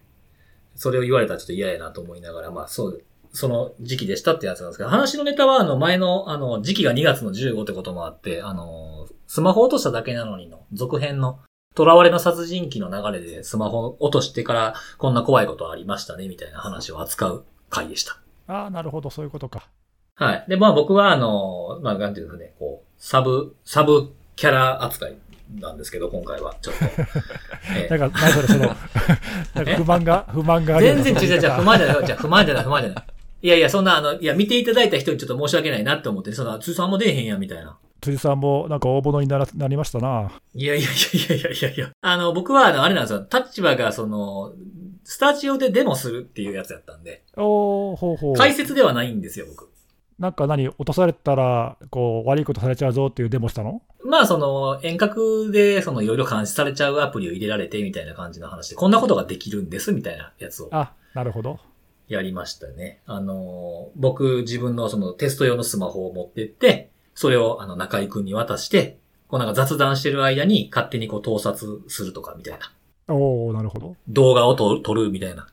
[0.76, 3.02] それを言われたらちょっと嫌やなと思いながら、まあそう、
[3.38, 11.40] その時期でしたってやつなんですけど、話のネタはあの前のあの時期が2月の15ってこともあって、あの、スマホ落としただけなのにの続編の
[11.78, 18.18] 囚われの殺人鬼の流れでスマホ落としてからこんな怖いことありましたねみたいな話を扱う回でした。
[18.48, 19.68] あなるほど、そういうことか。
[20.16, 20.46] はい。
[20.48, 25.18] で、まあ僕はあの、まあなんていうんですかね、こう、サブ、サブキャラ扱い
[25.60, 26.86] なんですけど、今回はちょっと。
[27.78, 28.76] ええなんか、なんそれ、その、
[29.78, 33.06] 不満が、不満が全然違う違う、不満じゃない、じゃ不満じゃない、不満じゃない。
[33.42, 37.78] いやいや、そんな、あの、いや、見ていただいた人にちょっと申し訳ないなって思って、その、通さんも出えへんや、みたいな。
[38.02, 40.32] 辻さんもなんか大物にならなりましたな。
[40.54, 44.54] いやいやいやいやいやいやあの、僕は、あの、あれなんですよ、立場が、その、
[45.04, 48.36] スタジオでデモするっていうやつやったんで、おー、ほうほう。
[48.36, 49.70] 解説ではないんですよ、僕。
[50.20, 53.82] なんか何、落とされたら、こう、悪いことされちゃうぞっていうデモしたの？
[54.04, 61.60] まあ、その、遠隔で、その、いろいろ監視されちゃうアプリを入れられて、みたいな感じの話で、こんなことができるんです、みたいなやつをあ、なるほど。
[62.08, 63.02] やりましたね。
[63.06, 68.98] あの、僕、自分のそのテスト用のスマホを持ってって、それをあの中井くんに渡して、
[69.28, 72.72] こうなんか雑談してる間に勝手にこう盗撮するとかみたいな。
[73.14, 73.96] おー、なるほど。
[74.08, 75.48] 動画を撮撮るみたいな。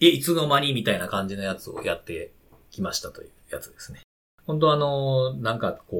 [0.00, 0.72] え、いつの間に？
[0.74, 2.32] みたいな感じのやつをやって
[2.70, 4.00] きましたというやつですね。
[4.46, 5.96] 本当あの、なんかこ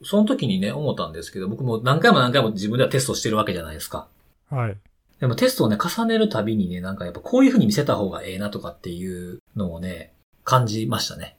[0.00, 4.08] う、その時にね、思ったんですけど、僕も何回も何回も自分ではテストしてるわけじゃないですか。
[4.50, 4.76] はい。
[5.20, 10.12] でもテストをね、重ねるたびにね、なんかやっぱこういう風に見せた方がええなとかっていうのをね、
[10.44, 11.36] 感じましたね。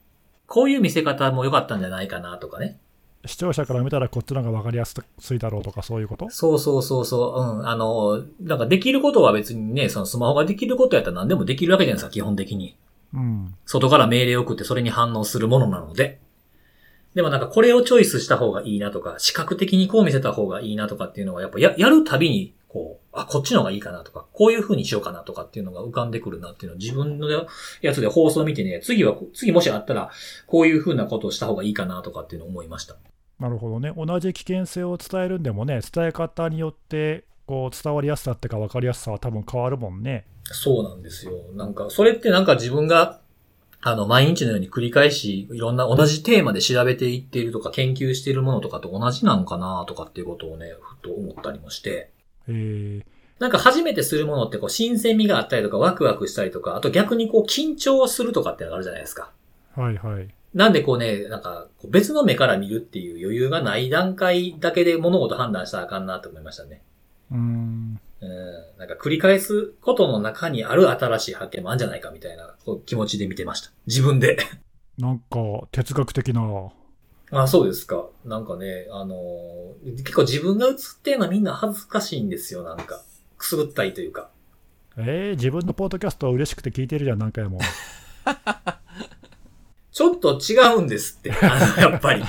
[0.48, 2.80] こういう見せ方も良かったんじゃないかなとかね。
[3.26, 4.96] 視聴者から見たらこっちの方が分かりやす
[5.36, 6.30] いだろうとかそういうこと？
[6.30, 7.68] そうそうそうそう、うん。
[7.68, 12.78] あの、なんかできることは別にね、そのスマホができることやったら何でもできるわけじゃないですか、基本的に。
[13.14, 13.56] うん。
[13.66, 16.20] 外から命令を送ってそれに反応するものなので。
[17.16, 27.30] でもなんかこれをチョイスした方がいいなとか、視覚的にこう見せた方がいいなとかっていうのはやっぱややるたびに、こう、あ、こっちの方がいいかなとか、こういう風にしようかなとかっていうのが浮かんでくるなっていうのを自分の
[27.82, 30.12] やつで放送を見てね、次は、次もしあったら、
[30.46, 32.96] こういう風なことをした方がいいかなとかっていうのを思いました。
[33.40, 33.94] なるほどね。
[33.96, 40.26] 同じ危険性を伝えるんでもね、伝え方によって、こう、伝わりやすさっていうか分かりやすさは多分変わるもんね。
[40.44, 41.34] そうなんですよ。
[41.56, 43.22] なんか、それってなんか自分が、
[43.82, 52.12] あの、毎日のように繰り返し、いろんな同じテーマで調べていっているとか、研究しているものとかと同じなのかなとかっていうことをね、ふと思ったりもして。
[52.48, 53.04] えー、
[53.40, 59.32] なんか初めてするものってこう、新鮮味があったりとか、ワクワクしたりとか、あと逆にこう、緊張するとかってのがあるじゃないですか。
[59.76, 60.28] はいはい。
[60.54, 66.82] なんでこうね、なんか、別の目から見るっていう余裕がない段階だけで物事判断したらあかんなと思いましたね。
[67.32, 68.00] うん。
[68.22, 68.80] うん。
[68.80, 73.72] なんか繰り返すことの中にある新しい発見もあるんじゃないかみたいなこう気持ちで見てました。
[73.86, 74.38] 自分で。
[74.98, 75.38] なんか、
[75.72, 76.42] 哲学的な。
[77.32, 78.08] あ、そうですか。
[78.26, 83.02] なんかね、あのー結構自分が映ってるのはみんな恥ずかしいんですよ、なんか。
[83.38, 84.30] くすぐったいというか。
[84.98, 87.60] えー、自分のポッドキャストは嬉しくて聞いてるじゃん、何回も。
[89.92, 91.32] ちょっと違うんですって。
[91.32, 92.24] あの、やっぱり。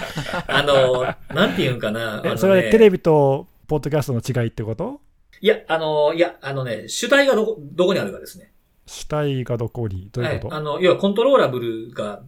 [0.46, 2.22] あのーなんていうんかな。
[2.22, 5.00] ねそれはテレビとポッドキャストの違いってこと？
[5.40, 8.52] いや、あのーいや、あのね、主体がどこ、どこにあるかですね。
[8.86, 10.08] 主体がどこに？
[10.12, 10.58] どういうこと、はい。
[10.58, 12.22] あの、要はコントローラブルが、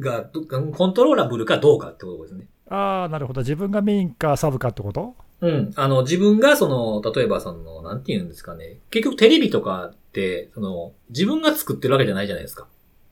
[0.00, 2.46] が、どコントローラブルかどうかってことですね。
[2.68, 3.42] ああ、なるほど。
[3.42, 5.14] 自分がメインかサブかってこと？
[5.40, 5.72] うん。
[5.76, 8.78] あの、自分がその、例えばその、なんて言うんですかね。
[8.90, 12.66] 結局テレビとかって、その、自分が作ってるわけじゃないじゃないですか。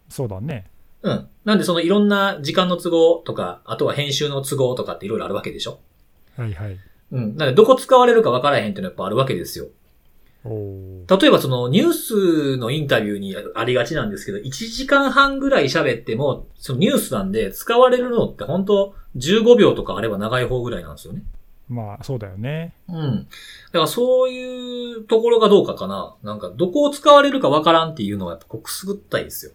[0.09, 0.70] そうだね。
[1.03, 1.28] うん。
[1.45, 5.80] なんでそのいろんな時間の都合とか、あとは編集の都合とかっていろいろあるわけでしょ
[6.36, 6.78] はいはい。
[7.12, 7.36] うん。
[7.36, 9.66] なんでどこ使われるか分からへんっていうのはやっぱあるわけですよ。
[10.45, 21.22] 例えばそのニュースのインタビューにありがちなんですけど、1時間半ぐらい喋っても、そのニュースなんで使われるのって本当15秒とかあれば長い方ぐらいなんですよね。
[21.68, 22.72] まあ、そうだよね。
[22.89, 23.26] うん。
[23.72, 26.14] だからそういうところがどうかかな。
[26.22, 29.53] なんかどこを使われるかわからんっていうのはやっぱこうくすぐったいですよ。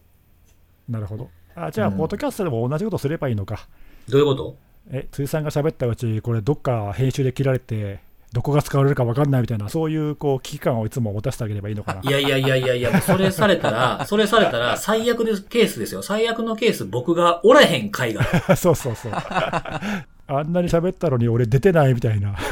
[0.88, 1.30] なるほど。
[1.56, 3.68] あじゃあ、うんポッドキャストでも同じことすればいいのか。
[4.10, 4.56] どういうこと？
[4.92, 8.00] え、辻さんが喋ったうち、これどっか編集で切られて、
[8.34, 12.02] どこが使われるか分かんないみたいな、そういうこう危機感をいつも持たせてあげればいいのかな。
[12.02, 16.02] いやいやいやいやいや、それされたら、 それされたら最悪ですケースですよ。
[16.02, 18.24] 最悪のケース僕がおらへん回が。
[18.58, 19.12] そうそうそう。
[19.14, 22.36] あんなに喋ったのに俺出てないみたいな。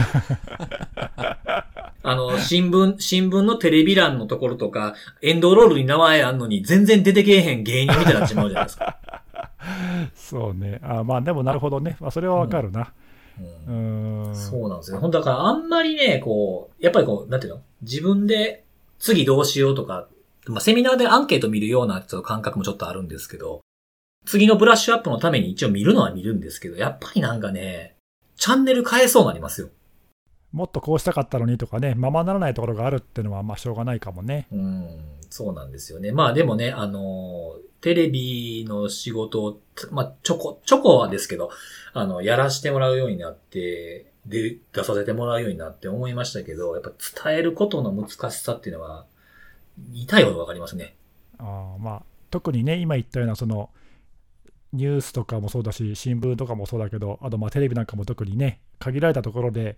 [2.03, 8.97] あの、新聞、新聞のテレビ欄のところとか、エンドロールに名前あんのに全然出てけえへん芸人みたいになっちまうじゃないですか。
[10.15, 10.79] そうね。
[10.83, 11.97] あまあでもなるほどね。
[11.99, 12.81] まあ、それはわかるな。
[12.81, 12.85] う
[13.67, 14.31] うん。
[14.35, 14.99] そうなんですよ。
[14.99, 17.61] ほんとだからあんまりね、こう、やっぱりこう、なんていうの？
[17.81, 18.63] 自分で
[18.99, 20.07] 次どうしようとか、
[20.47, 23.61] まあ、セミナーでアンケート見るようなちょっと感覚もちょっとあるんですけど、
[24.25, 27.95] 次のブラッシュアップのために一応見るのは見るんですけど、やっぱりなんかね、
[28.35, 29.69] チャンネル変えそうになりますよ。
[30.51, 34.47] もっとこうしたかったのにとかね、ままならないところがあるっていうのは、まあしょうがないかもね。
[34.51, 34.87] うん、
[35.29, 36.11] そうなんですよね。
[36.11, 39.59] まあでもね、あの、テレビの仕事を、
[39.91, 41.49] まあちょこ、ちょこはですけど、
[41.93, 46.91] あの、やらしてもらうようになって、で、出させてもらうようになって思いましたけど、やっぱ
[47.25, 49.05] 伝えることの難しさっていうのは、
[49.93, 50.95] 痛いほどわかりますね。
[51.39, 53.69] あーまあ、特にね、今言ったような、その、
[54.73, 59.75] ニュースとかもそうだし、新聞とかもそうだけど、あとまあテレビなんかも特にね、限られたところで、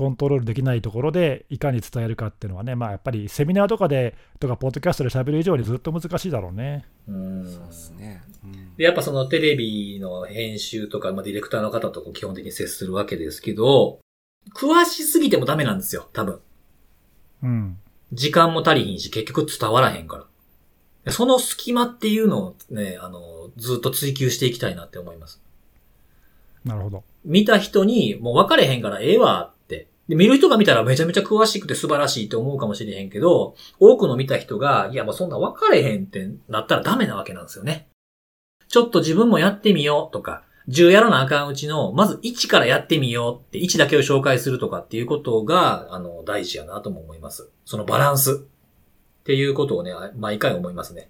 [0.00, 6.86] コントロールできないところでいかに伝えるかっていうのはね、まあやっぱりセミナーとかで、とか、ポッドキャストで喋る以上にずっと難しいだろうね。
[7.06, 7.44] うん。
[7.44, 8.22] そうですね。
[8.42, 13.98] うんで、やっぱそのテレビの編集とか、まあ、ディレクターの方とこう基本的に接するわけですけど、
[14.54, 16.40] 詳しすぎてもダメなんですよ、多分。
[17.42, 17.78] うん。
[18.14, 20.26] 時間も足りひんし、結局伝わらへんか
[21.04, 21.12] ら。
[21.12, 25.42] その隙間っていうのをね、あの、ずっと追求していきたいなって思います。
[26.64, 27.04] なるほど。
[27.22, 29.52] 見た人に、もう分かれへんからええわ。
[30.10, 37.86] で、見る人が見たらめちゃめちゃ詳しくて素晴らしいって思うかもしれへんけど、多くの見た人が、いやもうそんな分かれへんってなったらダメなわけなんですよね。
[38.66, 47.48] ちょっと自分もやってみようとか、10やらなあかんうちの、まず1からやってみようって、1だけを紹介するとかっていうことが、あの、大事やなとも思います。
[47.64, 48.32] そのバランス。
[49.20, 51.08] っていうことをね、あ毎回思いますね。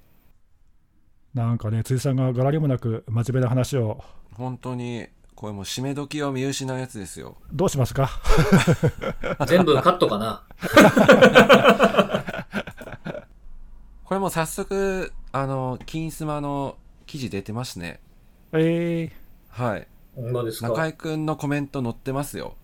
[1.32, 5.06] なんかね、辻さんが柄にもなく真面目な話を、本当に
[5.40, 7.34] これもう締め時を見失うやつですよ。
[7.50, 8.10] どうしますか？
[9.48, 10.44] 全部カットかな？
[14.04, 16.76] これもう早速あの金スマの
[17.06, 18.00] 記事出てますね。
[18.52, 19.10] え
[19.48, 19.88] はい。
[20.14, 20.68] どうですか？
[20.68, 22.54] 中居くんのコメント載ってますよ。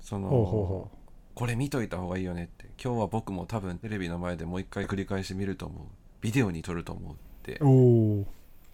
[0.00, 0.90] そー、のほうほうほ
[1.34, 2.70] これ見といた方がいいよねって。
[2.82, 5.82] 今日は僕も多分テレビの前でもう一回繰り返し見ると思う。
[6.22, 7.58] ビデオに撮ると思うって。
[7.58, 7.66] う。
[7.66, 8.26] おお。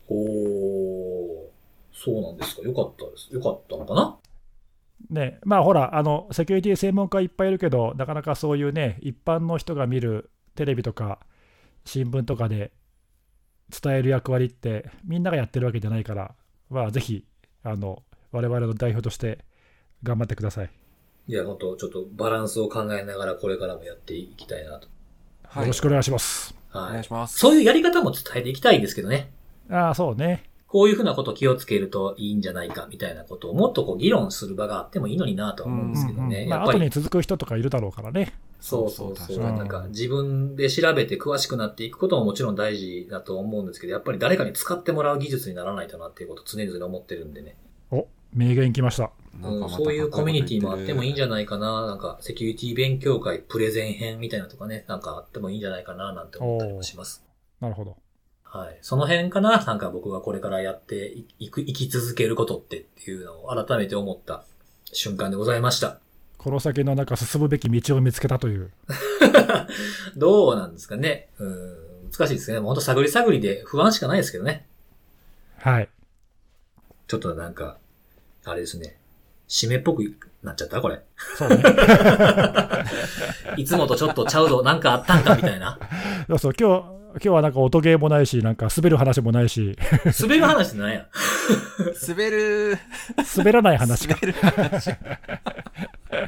[0.09, 1.47] おー、
[1.97, 2.63] そうなんですか？
[2.63, 3.35] よかったです。
[3.35, 4.17] よかったのかな？
[5.11, 11.21] ね、まあほら、あの、セキュリティ専門家いっぱいいるけど、なかなかそういうね、一般の人が見るテレビとか
[11.85, 12.73] 新聞とかで
[13.83, 16.35] 伝える役割って、みんながやってるわけじゃないから、
[16.71, 17.25] まあぜひ、
[17.63, 19.45] あの、我々の代表として
[20.03, 20.71] 頑張ってください。
[21.29, 24.89] いや、本当ちょっとバランスを考えながらこれからもやっていきたいなと。
[25.45, 26.55] はいよろしくお願いします。
[26.75, 26.93] おはい。
[26.93, 29.31] 願いしますそういうやり方も伝えていきたいんですけどね。
[29.71, 30.45] ああ、そうね。
[30.69, 36.39] こういうふうなこと気をつけるといいんじゃないかみたいなことをもっとこう議論する場があってもいいのになとは思うんですけどね。
[36.39, 38.33] うんうんまあ、やっぱり後に続く人とかいるだろうからね。
[38.61, 39.39] そうそうそう。
[39.39, 47.57] なんか自分で調べて詳しくなっていくことももちろん大事だと思うんですけど、やっぱり誰かに使ってもらう技術にならないとなっていうことを常々思ってるんでね。
[47.91, 49.13] お、名言きました。
[49.43, 51.87] うん、そういうコミュニティもあってもいいんじゃゃないかな。
[51.87, 57.25] なんか、セキュリティ勉強会プレゼン編みたいなとかね、なんかあってもいいんじゃないかな、なんて思ったりもします。
[57.61, 57.97] なるほど。
[58.57, 58.79] はい。
[58.81, 59.65] その辺かな？
[59.65, 64.45] なんか僕がこれからやっていいく、生き続けることってっていうのを改めて思った
[64.93, 65.99] 瞬間でございました。
[66.39, 68.71] この先のなんか進むべき道を見つけたという。
[70.17, 71.29] どうなんですかね？
[71.39, 71.77] うん。
[72.13, 72.61] 難しいですね。
[72.61, 74.67] もうほんと探り探りで不安しかないですけどね。
[75.59, 75.89] はい。
[77.09, 77.79] ちょっとなんか、
[78.45, 78.97] あれですね。
[79.49, 80.81] 締めっぽくなっちゃった？
[80.81, 81.01] これ。
[81.37, 81.63] そうね。
[83.59, 85.35] いつもとちょっとちゃうぞ、なんかあったんか？
[85.35, 85.79] みたいな。
[86.29, 86.85] そうそう、今日、
[87.17, 89.77] 今日はなんか音ゲーもないし、なんか滑る話もないし、
[90.21, 91.07] 滑る話って何や
[92.07, 92.79] 滑る
[93.37, 94.19] 滑らない話か。
[94.21, 94.91] 滑る話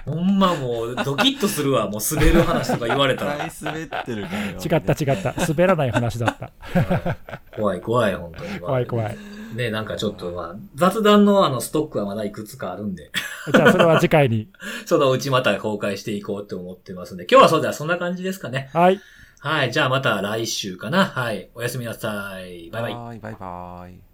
[0.07, 1.91] ほんまもうドキッとするわ。
[1.91, 3.36] もう滑る話とか言われたら。
[3.36, 5.34] 滑ってる違った違った。
[5.47, 7.16] 滑らない話だった。
[7.55, 8.61] 怖い怖い、本当に。
[8.61, 9.18] 怖い怖い。
[9.55, 13.11] ね、なんかちょっとまあ、雑談のあのストックはまだいくつかあるんで、
[13.53, 14.49] じゃあそれは次回に。
[14.86, 18.70] そのうちまた公開していこうと思ってますんで、今日はそうだ、そんな感じですかね。
[18.72, 19.01] はい。
[19.41, 21.05] はい、じゃあまた来週かな。
[21.07, 22.70] はい、おやすみなさい。
[22.70, 22.95] バイバイ。
[22.95, 24.08] バイバイバイ